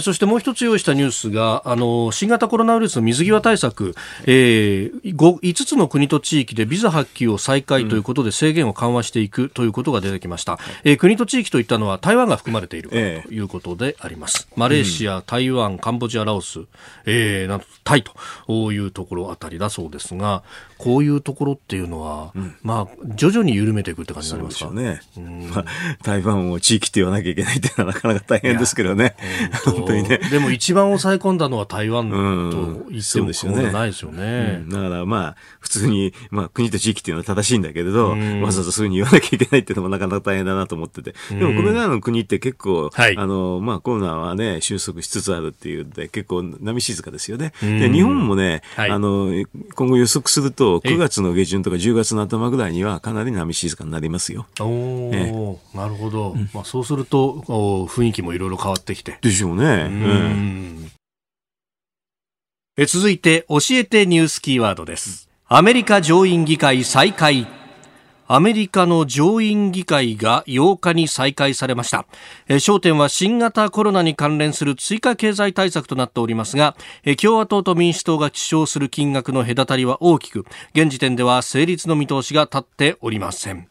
[0.00, 3.94] そしてもう一つ用意したニュースが、あの、新型コロナウイルスの水際対策、
[4.24, 10.52] えー、5, つの国と地域でビザ発給を再開ということで制限を緩和していくということが出てきました。
[10.52, 14.48] うん、えー、国と地域といったのは台湾が含まれているということであります。
[14.50, 16.60] えマレーシア、台湾、カンボジア、ラオス、
[17.06, 20.42] えー、なんとタイというところあたりだそうですが、
[20.76, 24.70] こういうところっていうのは、うん、まあ、徐々に緩めていくって感じになりますか？
[24.70, 25.00] ね。
[25.16, 25.64] まあ、
[26.02, 29.16] 台湾を地域って言わなきゃいけないっていうのはなかなか大変ですけどね。
[29.64, 30.18] 本当にね。
[30.30, 32.16] でも一番抑え込んだのは台湾と
[32.90, 34.64] 言っても過言ないですよね。
[34.68, 38.16] だからまあ、普通に、まあ、国と地域っていうのは正しいんだけれど、わ
[38.52, 41.14] ざわざそういうふうに言わなきゃいけないっていうのもなかなか大変だなと思ってて。
[41.30, 47.52] でも、これらの国って結構、はい、あの、まあ、コロナはね、収束しつつあるっていうんで、結構波静かですよね。
[47.60, 49.32] で、日本もね、はい、あの、
[49.74, 54.46] 今後予測すると、9月の下旬とか10月の頭ぐらいにはかなり波静かになりますよ。
[54.60, 55.32] おえ
[55.74, 56.32] え、なるほど。
[56.32, 57.44] うん、まあ、そうすると、
[57.88, 59.18] 雰囲気もいろいろ変わってきて。
[59.20, 59.88] でしょうね。
[59.90, 60.58] うん
[62.80, 65.28] え続いて、教えてニュースキーワードです。
[65.48, 67.48] アメリカ上院議会再開。
[68.28, 72.06] アメリカの上院議会が8日に再開されました。
[72.48, 76.76] 焦点は新型コロナに関連する追加経済対策となっておりますが、
[77.20, 83.68] 共和党と民主党が主張する金額の隔たりは大きく、現時点では成立の見通しが立っておりません。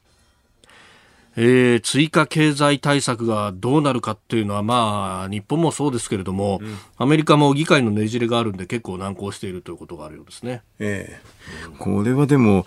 [1.40, 10.64] えー、追加経済対策がどうなるかっていうのは、まあ、日本もそうですけれども、うん、アメリカも議会のねじれがあるんで結構難航しているということがあるようですね。
[10.80, 11.22] え
[11.64, 12.66] えー、これはでも、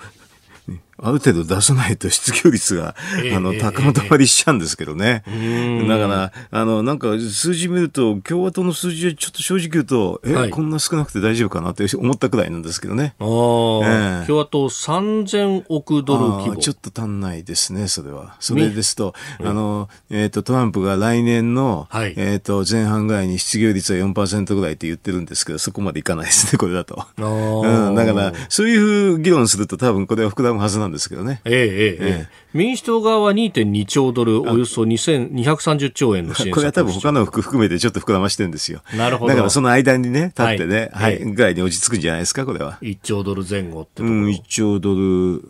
[1.02, 5.22] ある程度出さないと失業率が、えー、あの、高またまりしちゃうんですけどね。
[5.26, 13.14] えー、だから、あの、なんか数字見ると、共和党の数字はちょっと正直言うと、え、はい、こんな少なくて大丈夫かなって思ったくらいなんですけどね。
[13.18, 16.56] ああ、えー、共和党3000億ドル規模。
[16.56, 18.36] ちょっと足んないですね、それは。
[18.40, 27.06] それですと、あの、えっ、ー、と、トランプが来年の、はい、えっ、と、前半ぐらいに失業率は4%ぐらいって言ってるんですけど、そこまでいかないですね、これだと。
[27.16, 31.40] うん、だから、そういう議論すると多分これは膨らむはずなんですけどね。
[31.44, 38.82] ええええええ、民主党側は2.2兆ドル、およそ2230兆円の支援これは多分他の含めてちょっと膨らましてるんですよ。
[38.96, 39.30] なるほど。
[39.30, 42.78] だからその間にね、立ってね、はい、はい、ぐらいに落ち着くんじゃないですか、これは。
[42.82, 44.14] 1兆ドル前後ってところ。
[44.14, 45.48] うん、1兆ドル、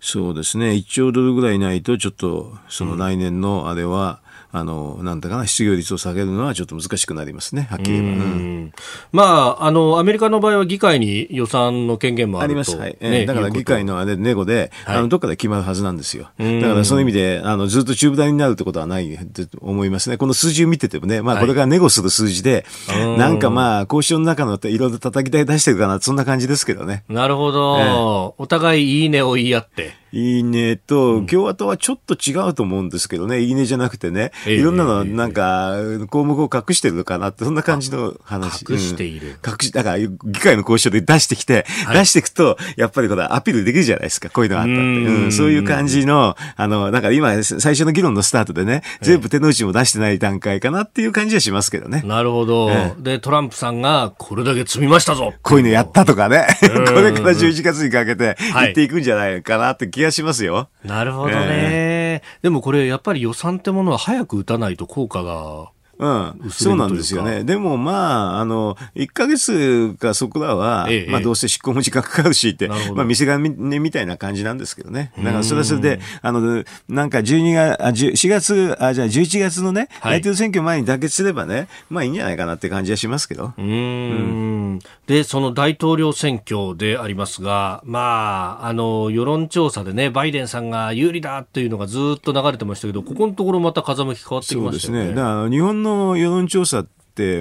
[0.00, 4.21] そうですね、1兆ドルぐらいないと、ちょっと、その来年のあれは、
[4.54, 8.24] あの、なんだかな、失業率を下げるのはちょっと難しくなりますね、はっきり言えば。
[8.24, 8.72] うん、
[9.10, 9.22] ま
[9.58, 12.76] あ、あの、アメリカの場合は議会に予算の権限もあります。
[12.76, 12.96] はい。
[13.00, 16.28] ね、だから議会のあれ、ネゴで、はい、あの、どっかで決まるはずなんですよ。
[16.38, 20.18] だからそういう意味で、あの、ずっと中部大になるってことはないと思いますね。
[20.18, 27.04] この数字を見ててもね、まあ、これがネゴする数字で、はい、なんかまあ、交渉の中のいろいろ叩き台出してるかな、そんな感じですけどね。
[27.08, 27.78] なるほど。
[27.78, 30.01] えー、お互いいいねを言い合って。
[30.12, 35.76] いいねと、共和党はちょっと違うと思うんですけどね、いいねじゃなくてね、いろんなのなんか、
[36.10, 38.64] 項目を隠してるのかなって、そんな感じの話。
[38.68, 39.38] 隠している。
[39.46, 40.08] 隠し、だから、議
[40.40, 44.80] 会の交渉で出してきて、出していくと、やっぱりこれアピールできるじゃないですか、こういうのがあったって。
[44.82, 52.02] うん、そういう感じの、あの、だから今、最初の議論のスタートでね、全部手の内も出してない段階かなっていう感じはしますけどね。
[52.04, 52.70] なるほど。
[52.98, 55.32] で、トランプさんが、これだけ積みましたぞ。
[55.42, 56.46] こういうのやったとかね。
[56.60, 56.68] こ
[57.00, 60.68] れから11月にかけて、言っていくんじゃないかなって気がしますよ。
[60.84, 67.44] なるほどね、えー、でもこれやっぱり予算ってものは早く打たないと効果がうん、そうなんですよね。
[67.44, 75.12] でもまあ、あの、1か月かそこらは、ええ、まあどうせ執行も時間かかるしって、まあ見せ金みたいな感じなんですけどね。
[75.18, 83.52] だからそれはそれで、あの、なんか12月、あ4月、あ、じゃあ11月のね、大統領選挙前に妥結すればね、まあいいんじゃないかなって感じはしますけど。
[83.56, 95.00] うんうんで、その大統領選挙でありますが、まあ、あの、世論調査でね、バイデンさんが有利だっていうのがずっと流れてましたけど、ここのところまた風向き変わってきましたよね。
[95.00, 95.14] そうですね。
[95.14, 96.88] だから日本の世論調査っ、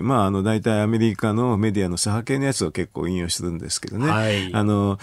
[0.01, 4.09] まあ、あの、大体アメリカのメディアの左派系のやつを結構引用するんですけどね。
[4.09, 4.99] はい、あの、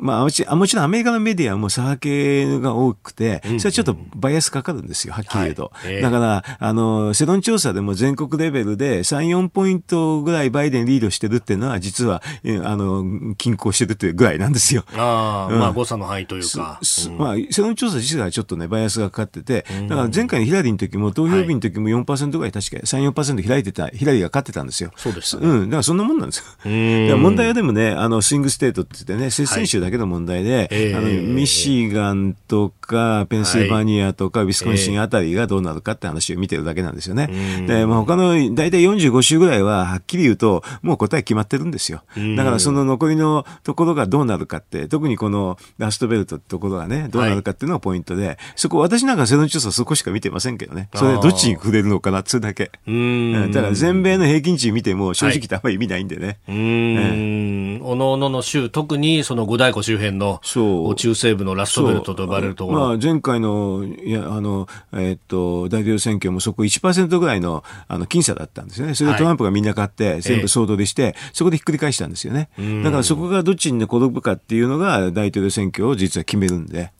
[0.00, 5.72] まあ、もちろんアメリカのメディアも左派系が多くて、それはちょっとバイアスかかるんですよ、はっきり言うと。
[5.74, 12.22] はいえー、だから、あの、世論調査でも全国レベルで3、4ポイントぐらいバイデンリードしてるっていうのは、実は、
[12.64, 14.84] あの、均衡してるっていうぐらいなんですよ。
[14.96, 16.80] ああ、うん、まあ、誤差の範囲というか。
[17.08, 24.86] うん、まあ、世論調査自体はちょっとね、バイアスがかかってて、だから前回のヒラリーの時も、投票日の時も4%ぐらい確か、3、4%開いてた、ヒラリーが勝ってたんですよ。
[24.86, 24.92] よ。
[24.96, 25.64] そうです、ね、うん。
[25.64, 27.18] だからそんなもんなんですよ。
[27.18, 37.28] 問題はでもね、あの、スイングステートって言ってね、接戦州だけの問題で、はいあの、ミシガンとか、ペンシルバニアとか、ウィスコンシンあたりがどうなるかって話を見てるだけなんですよね。
[37.66, 42.02] で、まあ、他の、大体45州ぐらいは、はっきり言うと、もう答え決まってるんですよ。
[42.36, 50.88] だからその残りのところがどうなるかって、特にこのラストベルトってところがね、どうなるかっていうのがポイントで、はい、そこ、私なんか世論調査そこしか見てませんけどね。
[50.94, 52.64] それどっちに触れるのかなっつうだけ。
[52.66, 56.38] だから全米の平均値見ても、正直言ってあんまり意味ないんでね。
[56.46, 57.80] はい、うん。
[57.82, 62.80] おのおのの州、特にその五大湖周辺の中西部のラストベルトと呼ばれるところ。
[62.80, 68.94] まあ、前回の、いや、あの、えー、っと、大統領選挙もそこ1%ぐらいの、あの、僅差だったんですよね。
[68.94, 72.48] それでトランプがみんな勝って、全部総取りして、そこでひっくり返したんですよね。
[72.82, 76.92] だからそこがどっちに転ぶかっていうのが大統領選挙を実は決めるんで。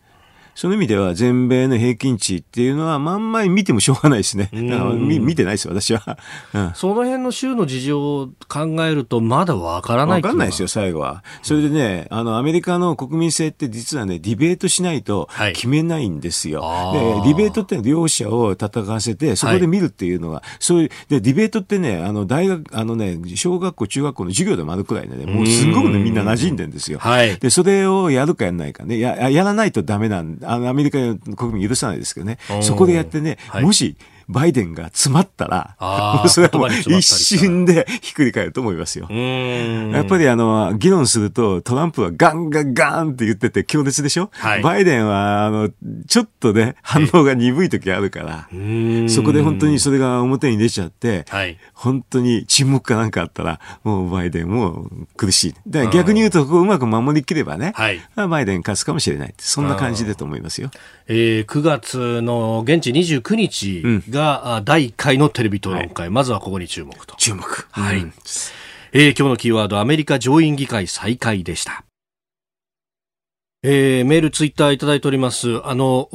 [0.56, 4.48] その意味では全米の平均値っていうのは、まんまり見てもしょうがないですね。
[4.52, 6.18] だから見見てないです私は、
[6.54, 6.72] うん。
[6.74, 11.22] その辺の州の事情を考えると、まだわからないわかんないですよ、最後は。
[11.42, 16.62] それでね、あの、アメリカの国民性って実はね、ディベートしないと決めないんですよ。
[16.62, 26.98] はい、で、ディベートって両者を戦わせて、そこで見るっていうのが、はい、そういう、で、ディベートってね、あの、大学、あのね、小学校、中学校の授業でもあるくらいね、もうすごくね、みんな馴染んでんですよ。
[26.98, 30.98] はい、で、それをやるかやらないかね、や、やらないとダメなんあの、アメリカ
[31.36, 33.96] 国民許さないですけどね、そこでやってね、はい、もし、
[34.28, 35.76] バイデンが詰まったら、
[36.28, 39.08] それはもう一瞬でひっくり返ると思いますよ。
[39.10, 45.70] やっぱりあの、議論するとトランプはガンガンガンって言ってて強烈でしょ、はい、バイデンは、あの、
[46.08, 48.48] ちょっとね、反応が鈍い時あるから、
[49.08, 55.54] そこで本当にそれが表に出ちゃって、はい、本当に沈黙かなんかあったら、もうバイデンも苦しい。
[55.92, 59.34] 逆に言うと、こうまく守りきればね、はい、バイデン勝つかもしれない。
[59.38, 60.70] そんな感じだと思いますよ。
[61.08, 67.14] えー、9月の現地29日が、うん、第1回のテレビ討論会、はい、まずはここに注目と。
[67.16, 67.68] 注目。
[67.70, 67.98] はい。
[67.98, 68.12] うん、
[68.92, 71.84] えー、今日のキーワード、アメリカ上院議会再開でした。
[73.62, 75.60] えー、メール、ツイッターいただいております。
[75.64, 76.08] あの、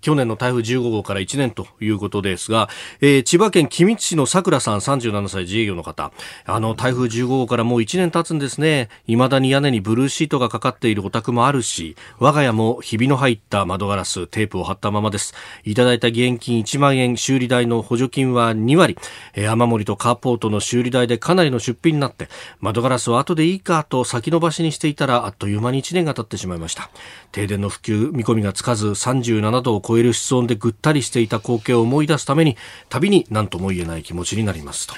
[0.00, 2.68] 去年の台風15号から1年ということですが、
[3.00, 6.12] えー、千葉県君津市のさくらさん37歳自営業の方、
[6.44, 8.88] あの台風15号からもう1年経つんですね。
[9.06, 15.34] 未だに屋根にブルーシートがかかっているお宅もあるし、我が家もひびの入った窓ガラス、テープを貼ったままです。
[15.64, 18.96] いただいた義援金1万円、修理代の補助金は2割、
[19.34, 22.28] えー、雨漏りとカーポートの修理代でかなりの出費になって、
[22.60, 26.90] 窓ガラスは後でいいかと先延ばしにしていたら、あっという間に1年が経ってしまいました。
[27.32, 32.56] 停電の普及見込みがつかず37度を超える室温でぐったりしていた光景を思い出すために
[32.88, 34.94] 旅に何とも言えない気持ちになりますと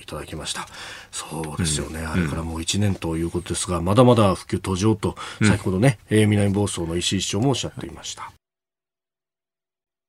[0.00, 0.66] いただきました
[1.10, 8.32] そうですよね、うん、あれからもう1年ということですが、まだまだ普及途上と先ほどね、うん、南房総の石井市長もおっしゃっていました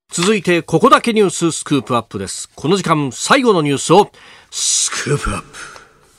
[0.09, 2.49] 続いて、ここだけニューススクープアップです。
[2.55, 4.11] この時間、最後のニュースを、
[4.49, 5.47] スクープアップ。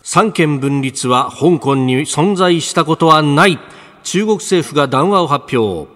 [0.03, 3.59] 三権分立は香港に存在したことはない。
[4.03, 5.96] 中国政府が談話を発表。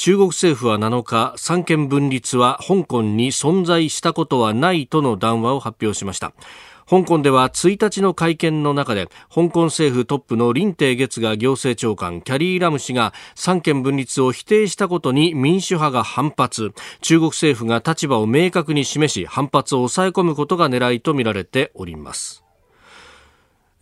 [0.00, 6.32] 中国政府は7日、三権分立は香港に存在したことはないとの談話を発表しました。
[6.88, 16.72] 香港では1日の会見の中で香港政府トップの林鄭月が行政長官キャリー・ラム氏が三権分立を否定したことに民主派が反発
[17.02, 22.42] 中国政府が立場を明確に示し反発を抑え込むことが狙いとみられております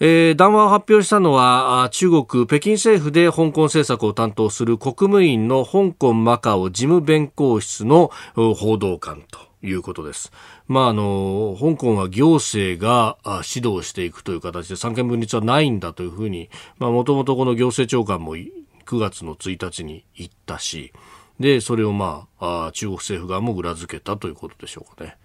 [0.01, 10.31] えー、談話を発表したのは中国北京政府で香港政策を担当する国務院の香港マカオ事務弁公室の報道官ということです。
[10.69, 13.19] まあ、あの、香港は行政が
[13.55, 18.51] 指導していくという形で三権分立はないんだというふうに、まあ、もともとこの行政長官も9
[18.99, 20.93] 月の1日に言ったし、
[21.41, 25.17] で、それをまあ、中国政府側も裏付けたということでしょうかね。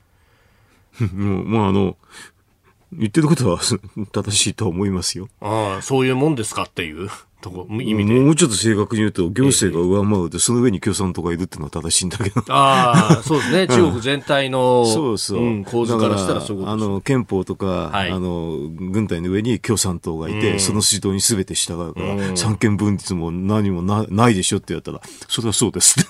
[1.13, 1.97] もう、まあ、あの、
[2.97, 3.59] 言ってることは
[4.11, 5.27] 正しいと思いますよ。
[5.41, 7.09] ああ、そういうもんですかっていう。
[7.43, 8.19] とこ意味で。
[8.19, 12.41] もうちょっと正確に言うと、行政が上回るで、その上に共産党がいるっていうのは正しいんだけど。
[12.47, 13.67] ああ、そうですね。
[13.67, 25.95] 中国全体の、そうそう、うん、構図からしたらそういうことあの、憲法とか、はい、あの、軍隊の上に共産党がいて、うん、その指導に全て従うから、うん、三権分立も何もなないでしょって言ったら、それはそうです。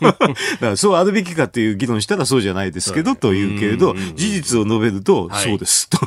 [0.00, 0.26] だか
[0.60, 5.98] らそうあるべきかっていう議論したらそうじゃないですけど、というけれど、事実を述べると、そうです、と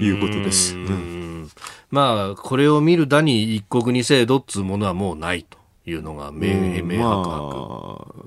[0.00, 0.76] いうことです。
[1.92, 5.61] まあ、これを見るだに一国二制度っつうものはもうないと。
[5.84, 7.28] いうのが明,、明白、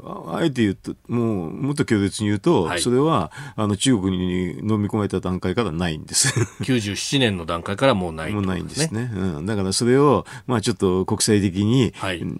[0.03, 6.27] まあ、あえて言うと、もう、もっと強烈に言うと、はい、それは、あの、中国に飲み込まれた段階からないんです。
[6.63, 9.09] 97年の段階からもうない、ね、もうないんですね。
[9.15, 9.45] うん。
[9.45, 11.93] だからそれを、まあちょっと国際的に、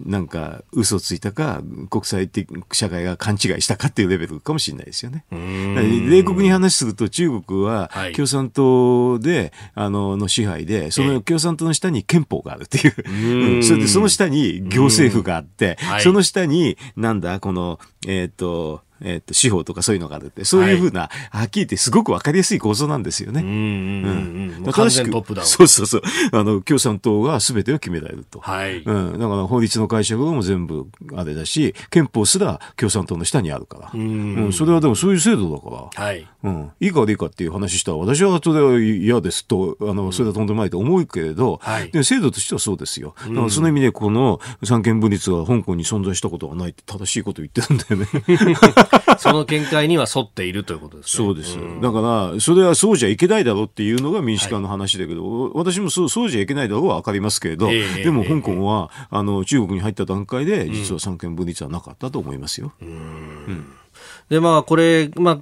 [0.04, 5.24] なんか嘘ついたか、国際的社会が勘違いしたかっていうレベルかもしれないですよね。
[5.30, 13.56] 冷酷に話すると中国は共産党で、あの、の支配で、その共産党の下に憲法があるっていう。
[13.56, 23.42] うん、それでその下に行政政府があって、はい、その下に、なんだ、この、えっ、ー、と、えっ、と、司法とかそういうのがあるって、そういうふうな、はい、はっきり言ってすごくわかりやすい構造なんですよね。
[23.42, 24.72] うんうんうん。
[24.72, 25.48] 完全トップダウン。
[25.48, 26.02] そうそうそう。
[26.32, 28.40] あの、共産党が全てを決められると。
[28.40, 28.82] はい。
[28.82, 29.12] うん。
[29.12, 33.90] だから法律の解釈も全部あれだし、憲法すら共産党の下にあるから。
[33.92, 34.52] うん,、うん。
[34.52, 36.04] それはでもそういう制度だから。
[36.04, 36.26] はい。
[36.42, 36.70] うん。
[36.80, 41.90] いいか悪いかっていう話したら、私はそれは嫌ですと、あの、それはとんでもないと思うけれど、はい。
[41.90, 43.14] で、制度としてはそうですよ。
[43.28, 48.86] だからその意味でこの三権分立が香港に存在したことはないって正しいこと言ってるんだよね。
[49.18, 51.26] その見解には沿っているということですね。
[51.26, 51.58] そうです。
[51.80, 62.72] だから、それはそうじゃいけないだろうっていうのが民主化の話だけど、はい、私もそうそうじゃいけないだろうはわかりますけれど、えー、でも香港は、あの、中国に入った段階で、実は三権分立はなかったと思いますよ。
[62.80, 62.88] うん。
[62.88, 63.72] うん、
[64.28, 65.38] で、まあ、これ、まあ、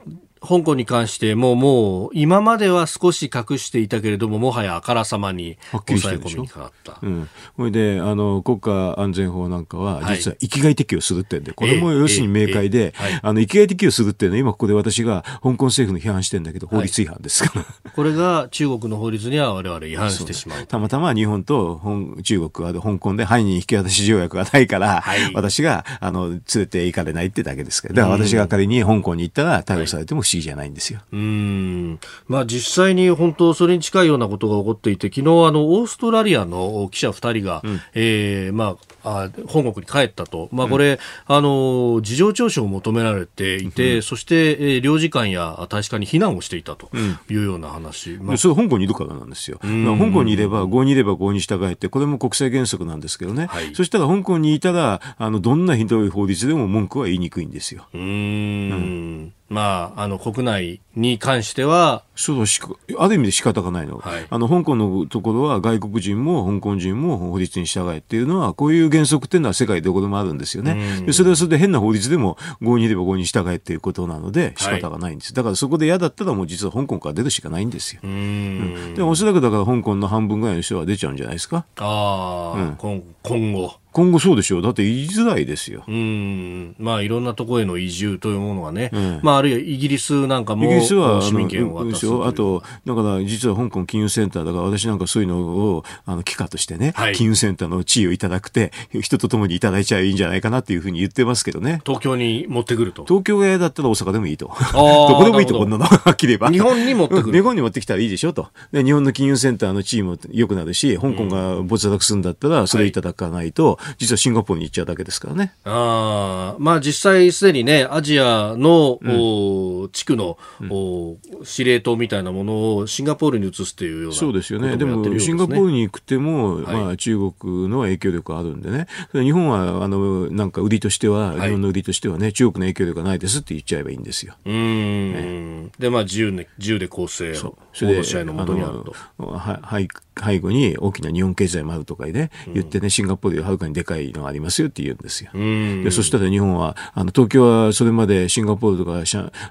[0.47, 6.99] 香港に関してももう今までは少し隠していたけれどももはやあからさまに抑え込みにかかった。
[7.03, 31.01] うん、それであの国家安全法なんかは実は域外適用するってんで、これも要するに明快で、あの域外適用するっていうのは今ここで私が香港政府の批判してんだけど法律違反ですから、はい、これが中国の法律には我々違反してしまうたまたま日本と本中国は香港で犯人引き渡し条約がないから、はい、私があの連れて行かれないってだけですから、だから私が仮に香港に行ったら逮捕されても不思議じゃないんですよ。
[31.13, 31.99] うん。
[32.29, 40.93] まあ実際に本当それに近いようなことが起こっていて、昨日あのオーストラリアの記者2人が、うん、えー、まあ、あ本国に帰ったと、まあ、これ、
[41.29, 46.89] うん、あの事情聴取を求められていて、うん、そして、えー、領事館や大使館に避難をしていたと
[47.29, 57.87] いうような話、まあ、それ香港にいるからなんですよ、まあ、香港にいれば、合にいれば合に従えて、これも国際原則なんですけどね、はい、そしたら香港にいたら、あのどんなひどい法律でも文句は言いにくいんですよ。
[57.93, 62.61] うんまあ、あの国内に関してはそうし
[62.99, 81.65] ある意味で仕方がないの、はい、あの香港のところは外国人も香港人も法律に従えっていうのはこういう原則っていうのは世界どこでもあるんですよね、でそれはそれで変な法律でも合にいれば合に従えっていうことなので仕方がないんです、はい、だからそこで嫌だったらもう実は香港から出るしかないんですよ、うん、でおそらくだから香港の半分ぐらいの人は出ちゃうんじゃないですか。
[81.77, 82.77] ああ、うん、
[83.23, 84.63] 今後今後そうでしょう。
[84.63, 85.85] だって言いづらいですよ。
[85.87, 86.75] うん。
[86.81, 88.91] まあいろんなところへの移住というものがね。
[88.93, 90.65] うん、まああるいはイギリスなんかも。
[90.65, 101.81] イギリスは市民権を渡すあと、だから実は香港金融センターだから私なんかそういうのを、あの、機関としてね、はい、金融センターの地位をいただくて、人と共にいただいちゃいいんじゃないかなっていうふうに言ってますけどね。
[101.87, 103.05] 東京に持ってくると。
[103.05, 104.47] 東京が嫌だったら大阪でもいいと。
[104.75, 105.85] どこでもいいと、こんなの。
[105.85, 106.51] はっきり言えば。
[106.51, 107.33] 日本に持ってくる。
[107.33, 108.49] 日本に持ってきたらいいでしょと。
[108.73, 115.55] で、日本の金融センターの地位も良くなるし、香港が没落するんだったら、それいただかないと、実はシンガポールに行っちゃうだけですからね。
[115.65, 124.77] あまあ実際すでにね、アジアの、うん、地区の、うん、司令塔みたいなものをシンガポールに移すっていうようなそうですよね。
[124.77, 128.87] でも、シンガポールに行くても、はい、まあ中国の影響力あるんでね。
[129.13, 134.35] 日本は、あの、なんか売りとしては、日本の売りとしてはね、中国の影響力がないですって言っちゃえばいいんですよ。
[134.45, 138.95] うん、ね、で、まあ自由,、ね、自由で構成を、それで、の元にあると。
[139.19, 145.33] ははい背後に大きな日本経済もあるとかね、言ってね、シンガポールよりはるかにでかいのがありますよって言うんですよ。
[145.33, 149.03] でそしたら日本は、あの、東京はそれまでシンガポールとか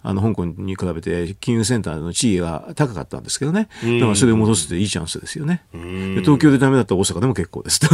[0.03, 3.67] あの香港に比べて金融センターの地位が高かったんですけどね。
[3.83, 5.63] だからそれを戻すっていいチャンスですよね。
[5.73, 7.87] で東京でダメだったら大阪でも結構ですと。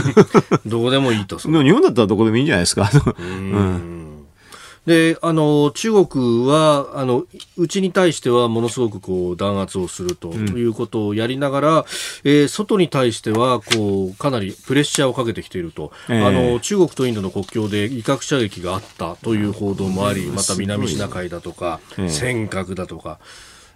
[0.68, 1.38] どこでもいいと。
[1.38, 2.90] 日本だったらどこでもいいんじゃないですか。
[3.18, 4.11] うん
[4.86, 7.24] で、あの、中国は、あの、
[7.56, 11.84] うちに対してはものすごくこう、弾圧をするということをやりながら、うん、
[12.24, 23.20] えー、外に対しては、こう、かなりプレッシャーをかけてきていると、えー、あの、中国とインドの国境で威嚇射撃があったという報道もあり、また南シナ海だとか、尖閣だとか、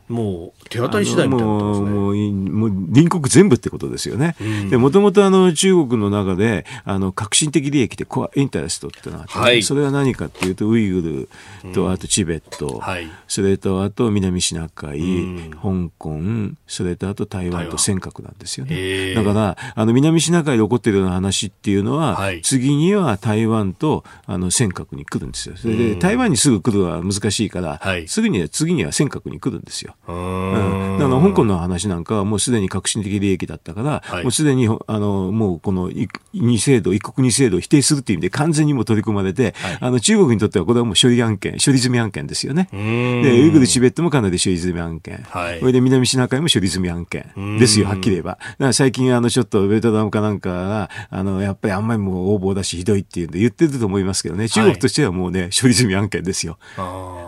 [0.08, 1.90] もう手当たり次第みたいなことですね。
[1.90, 4.36] もう、もう隣国全部ってことですよね。
[4.40, 11.28] うん、で、もともとあの中国の中で、あの、革新的利益でコアインタレストってのがあって、はい、それは何かっていうと、ウイグ
[11.64, 15.02] ルと、あとチベット、うんはい、それとあと南シナ海、う
[15.48, 16.20] ん、香港、
[16.66, 19.14] それとあと台湾と尖閣なんですよね。
[19.14, 25.56] だから、あの、南シナ海で起こっているような話っていうのは、はい、次には台湾とあの尖閣に来るんですよ。
[25.56, 29.95] それで、台湾にすぐ来るのは難しいから、すぐには次には尖閣に来るんですよ。
[30.08, 35.90] うん、だから香港の話なんかはもうすでに革新的利益だったから、はい、もうすでにあのもうこの
[36.32, 42.68] 二制度、一国二制度を否定するっていう意味で完全にも取り組まれて、はい、あの中国にとってはこれはもう処理案件、処理済み案件ですよね。
[42.72, 45.24] で、ウイグル、チベットもかなり処理済み案件。
[45.28, 48.32] はい、これで南シナ海も処理済み案件ですよ、はっきり言えば。
[48.32, 56.58] だから最近あのちょっとベトナムかなんかが、あの、やっぱりあんまりもう横暴だしひどいっていうんで言ってると思いますけどね、中国としてはもうね、処理済み案件ですよ。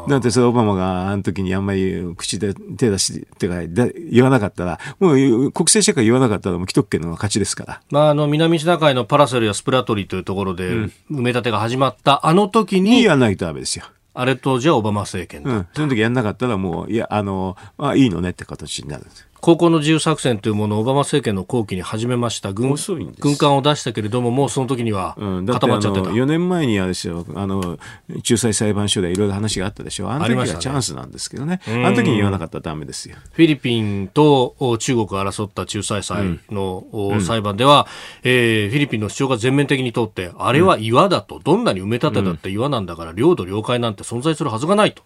[0.06, 7.80] なんてそれオバマがあの時にあんまり口で手出し、ってか、言わなかったら、もう国際社会言わなかったら、もう既得権の勝ちですから。
[7.90, 13.02] まあ、あの、南シナ海のパラセルやスプラトリというところで、埋め立てが始まった、あの時に。
[13.02, 13.84] やらないとダメですよ。
[14.14, 19.27] あれとじゃあオバマ政権うん、その時やんなかったらもう、いや、あの、あいいのねって形になるんです。
[19.40, 22.52] 高校の自由作戦というものをオバマ政権の後期に始めました。
[22.52, 22.74] 軍
[23.20, 25.16] 軍艦を出したけれどももうその時には
[25.46, 27.24] 固まっちゃってた、うん、4年前にあれですよ。
[27.34, 27.78] あの
[28.08, 30.10] 仲裁裁判所でいろいろ話があったでしょ。
[30.10, 33.16] あの時はチャンスなんですけどね、ね、あの時に言わなかったらダメですよ。
[33.32, 37.86] フィリピンと中国が争った仲裁裁の、うん、裁判では、
[38.24, 45.02] えー、フィリピンの主張が全面的に通ってあれは岩だと、どんなに埋め立てだって岩なんだから、領土領海なんて存在するはずがないと、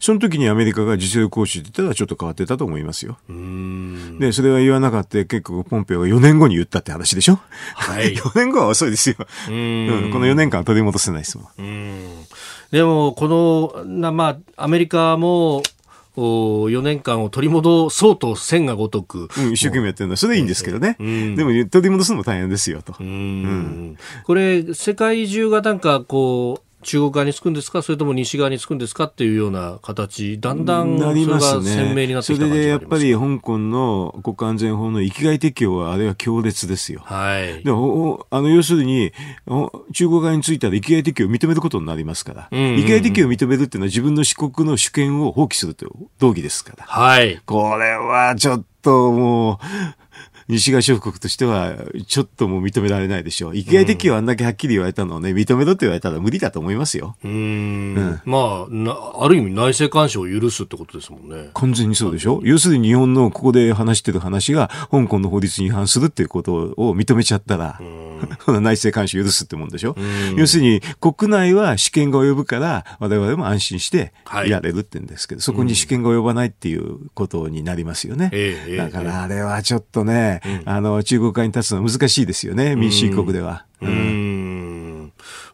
[0.00, 3.18] その時にアメリカが実力行使って言ったらちょっと変わってたと思いますよ
[4.18, 7.38] でそれは言わなかった結構ポンペオが4年後に言ったって話でしょ？
[7.74, 8.14] はい。
[8.16, 9.16] 4年後は遅いですよ。
[9.18, 11.46] うん、この4年間取り戻せないですもん。
[11.58, 12.00] うん。
[12.70, 15.62] でも、この、なまあ、アメリカも、
[16.20, 20.14] お4年間を取り戻そうと線がごとく、うん、一生懸命やってるの。
[20.14, 29.04] はそれでいいんですけどね、うん、でも取り戻すのも大変ですよと、うん、これ世界中がなんかこう中国側につくんですか、それとも西側につくんですか？
[29.04, 37.00] っていうような形、だんだんそれが鮮明になってきた、ね、それでやっぱり香港の国家安全法の域外適用は、あれは強烈ですよ。
[37.04, 39.12] はい、でもあの要するに、
[39.92, 46.84] 中国側についたら域外適用を認めることになりますから、うんうんうん、域外適用を認めるっていうのは、自分の四国の主権を放棄するという道義ですから。
[46.84, 49.58] はい、これはちょっともう、
[50.48, 51.74] 西側諸国としては、
[52.06, 53.56] ちょっともう認められないでしょう。
[53.56, 57.16] 域外適用あんだけはっきり言われたのをね、認めろって言われたら無理だと思いますよ。
[57.22, 57.30] うん。
[57.30, 61.50] うん、まあある意味内政干渉を許すってことですもんね。
[61.54, 62.40] 完全にそうでしょ？
[62.44, 67.78] 要するに日本のここで話してる話が、香港の法律に違反するっていうことを認めちゃったら、
[68.48, 69.96] 内政干渉を許すってもんでしょ？
[70.36, 74.12] 要するに、国内は試験が及ぶから、我々も安心して
[74.44, 74.48] い。
[74.50, 78.30] られるって言うんですけど、はい、そこに試験が及ばないっていうことになりますよね。
[78.76, 83.64] だからあれはちょっとね、あの、中国側に立つのは難しいですよね、民主主義国では。
[83.80, 83.88] うん。
[83.88, 84.28] うん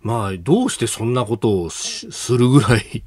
[0.05, 3.03] まあ、どうしてそんなことをするぐらい、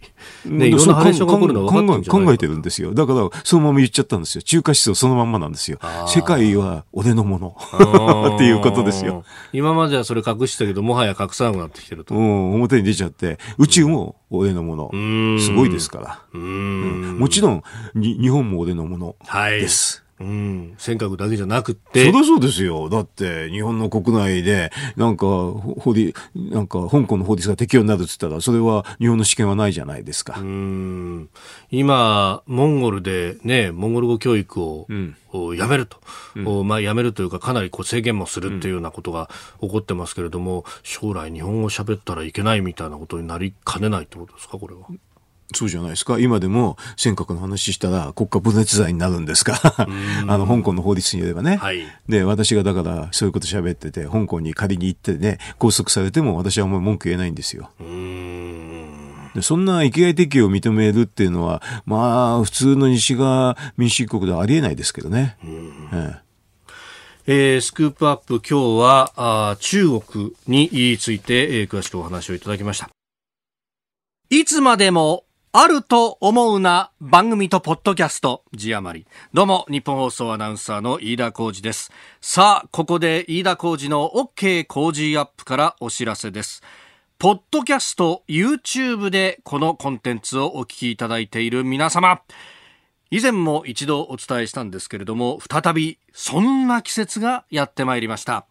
[0.46, 2.96] ね、いろんなハレーションが起こるのは分かって考えてるんですよ。
[2.96, 4.42] だから、そのまま言っちゃったんですよ。
[4.42, 5.78] 中華思想そのまんまなんですよ。
[6.08, 7.56] 世界は俺のもの。
[8.36, 9.24] っていうことですよ。
[9.54, 12.16] 今まではそれ隠してたけど、もはや隠さなくなってきてると。
[12.16, 15.40] うん、表に出ちゃって、宇宙も俺のもの。
[15.40, 16.22] すごいですから。
[16.34, 17.64] うん、もちろん、
[17.94, 19.16] 日本も俺のもの
[19.60, 19.98] です。
[19.98, 22.06] はいうん、尖閣だけじゃなくて。
[22.06, 22.90] そりゃそうですよ。
[22.90, 30.40] だって、日本の国内で、なんか、法律、なんか、香港の法律が適用になるって言ったら、それは日本の試験はないじゃないですか。
[30.40, 31.30] うん。
[31.70, 35.16] 今、モンゴルでね、モンゴル語教育を、うん、
[35.56, 35.98] やめると、
[36.36, 39.30] うん、まあ、やめるというか、かなりこう制限もするっていうようなことが
[39.62, 44.88] 起こってますけれども、将来日本語喋ったらいけないみたいなことになりかねないってことですか、これは。
[45.54, 46.20] そうじゃないですか。
[46.20, 49.60] 今でも尖閣の話したら国家分裂罪になるんですか
[50.28, 51.56] あの、香港の法律によればね。
[51.58, 57.72] はい、で、私がだからそういうこと喋ってて、香港に仮に行ってね、拘束されても私はもう文句言えないんですよ。
[59.38, 65.38] でそんな域外適用を認めるっていうのは、まあ、普通の西側民主主義国ではありえないですけどね。
[65.44, 65.48] え
[66.02, 66.28] え
[67.30, 72.90] えー、スクープアップ今日はあ中国について、えー、詳しくお話をいただきました。
[74.30, 75.24] いつまでも
[75.54, 78.44] あると思うな番組とポッドキャスト。
[78.54, 79.08] 字余り。
[79.34, 81.92] どうも日本放送アナウンサーの飯田浩二です。
[82.20, 86.62] さあここで飯田浩二の OK 工事アップからお知らせです。
[87.18, 92.22] ポッドキャスト YouTube でこのコンテンツをお聞きいただいている皆様。
[93.10, 98.46] 以前も一度お伝えしたんですけれども再びそんな季節がやってまいりました。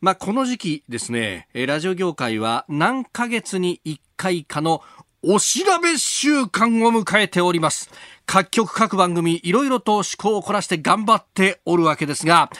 [0.00, 4.82] まあ、この時期ですね、ラジオ業界は何ヶ月に1回かの
[5.22, 7.90] お調べ週間を迎えております。
[8.24, 12.50] 各局各番組いろいろと趣向を凝らして頑張っておるわけですが、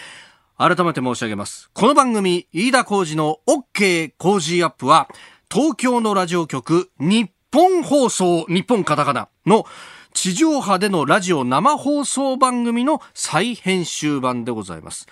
[0.59, 1.71] 改めて申し上げます。
[1.73, 5.09] この番組、飯田浩二の OK 工事アップは、
[5.51, 9.65] 東京のラジオ局、日本放送、日本カタカナの
[10.13, 15.07] 地上波でのラジオ生放送番組の再編集版でございます。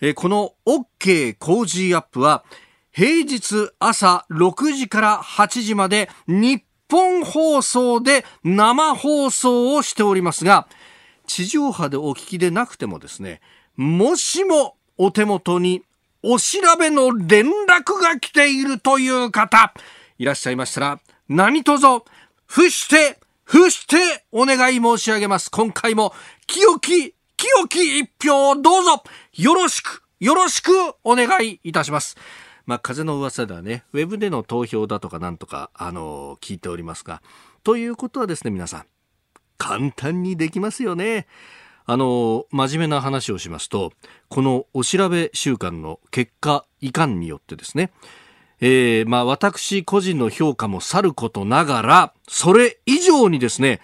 [0.00, 2.44] えこの OK 工事アップは、
[2.92, 6.62] 平日朝6時から8時まで日
[6.92, 10.68] 本放送で生放送をしておりますが、
[11.26, 13.40] 地上波でお聞きでなくてもですね、
[13.76, 15.82] もしもお手元に
[16.22, 19.72] お調べの連絡が来ているという方、
[20.18, 22.04] いらっしゃいましたら、何卒、
[22.44, 25.50] 伏して、伏してお願い申し上げます。
[25.50, 26.12] 今回も、
[26.46, 30.70] 清き、清き一票をどうぞ、よろしく、よろしく
[31.04, 32.18] お願いいたします。
[32.66, 37.22] まあ、風の噂ではね、ウェブでの投票だとかなんとか、あの、聞いておりますが、
[37.64, 38.86] ということはですね、皆さん、
[39.58, 41.26] 簡単にできますよね。
[41.84, 43.92] あの、真面目な話をしますと、
[44.28, 47.92] このお調べ週間の結果いかんによってですね、
[48.60, 53.80] えー、まあ私個人の評価もさることながら、それ以上にですね、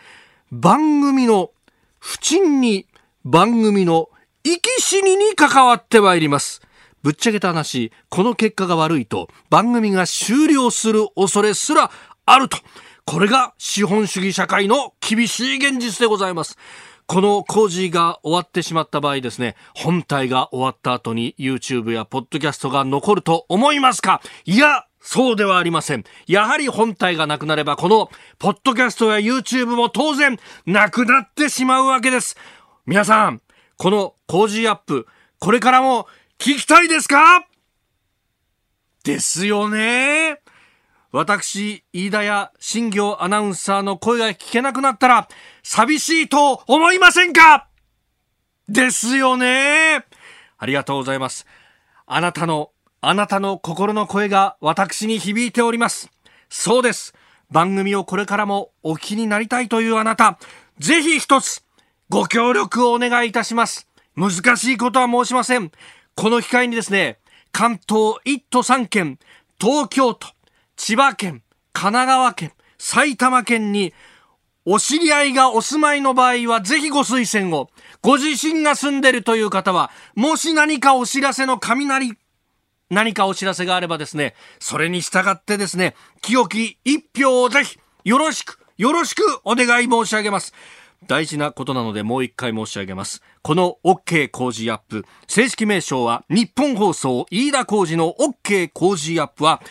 [0.53, 1.51] 番組の
[1.99, 2.87] 不沈に
[3.25, 4.09] 番組の
[4.45, 6.63] 生き死にに関わってまいります。
[7.03, 11.91] ぶっちゃけた話、この結果が悪いと番組が終了する恐れすら
[12.27, 12.59] あると。
[13.05, 16.59] これが資本主義社会の厳しい現実でございます。
[17.07, 24.21] この工事が終わってしまった場合ですね、本体が終わった後に YouTube や Podcast が残ると思いますか？
[24.45, 26.05] いや、そうではありません。
[26.27, 32.37] やはり本体がなくなれば、この、ポッドキャストや YouTube も当然、なくなってしまうわけです。
[32.85, 33.41] 皆さん、
[33.79, 35.07] この工事アップ、
[35.39, 36.09] これからも
[36.39, 37.49] 聞きたいですか？
[39.03, 40.41] ですよね。
[41.11, 45.29] 私、飯田や新業アナウンサーの声が聞けなくなったら、
[45.65, 47.67] 寂しいと思いませんか？
[48.69, 50.05] ですよね。
[50.59, 51.45] ありがとうございます。
[52.07, 52.71] あなたの、
[53.01, 56.09] あなたの心の声が私に響いております。
[56.49, 57.15] そうです。
[57.51, 60.39] 番組をこれからもお聞きになりたいというあなた、
[60.79, 61.65] ぜひ一つ、
[62.09, 63.89] ご協力をお願いいたします。
[64.15, 65.73] 難しいことは申しません。
[66.19, 67.21] この機会にですね、
[67.53, 69.21] 関東1都3県、
[69.61, 70.27] 東京都、
[70.75, 73.95] 千葉県、神奈川県、埼玉県に、
[74.65, 77.71] お知り合いがお住まいの場合は、ぜひご推薦を。
[78.03, 82.15] ご自身が住んでるという方は、もし何かお知らせの雷、
[82.91, 90.53] 何かお知らせがあればですね、それに従ってですね、清き一票をぜひ、よろしく、よろしくお願い申し上げます。
[91.07, 93.23] 大事なことなのでもう一回申し上げます。
[93.43, 99.63] この OK 工事アップ、正式名称は日本放送飯田工事の OK 工事アップは、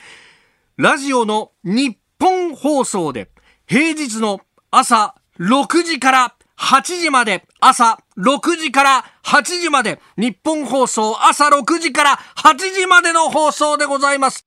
[0.78, 3.30] ラジオの日本放送で
[3.68, 14.47] 平日の朝6時から8時まで、朝6時から8時まで、日本放送朝6時から8時までの放送でございます。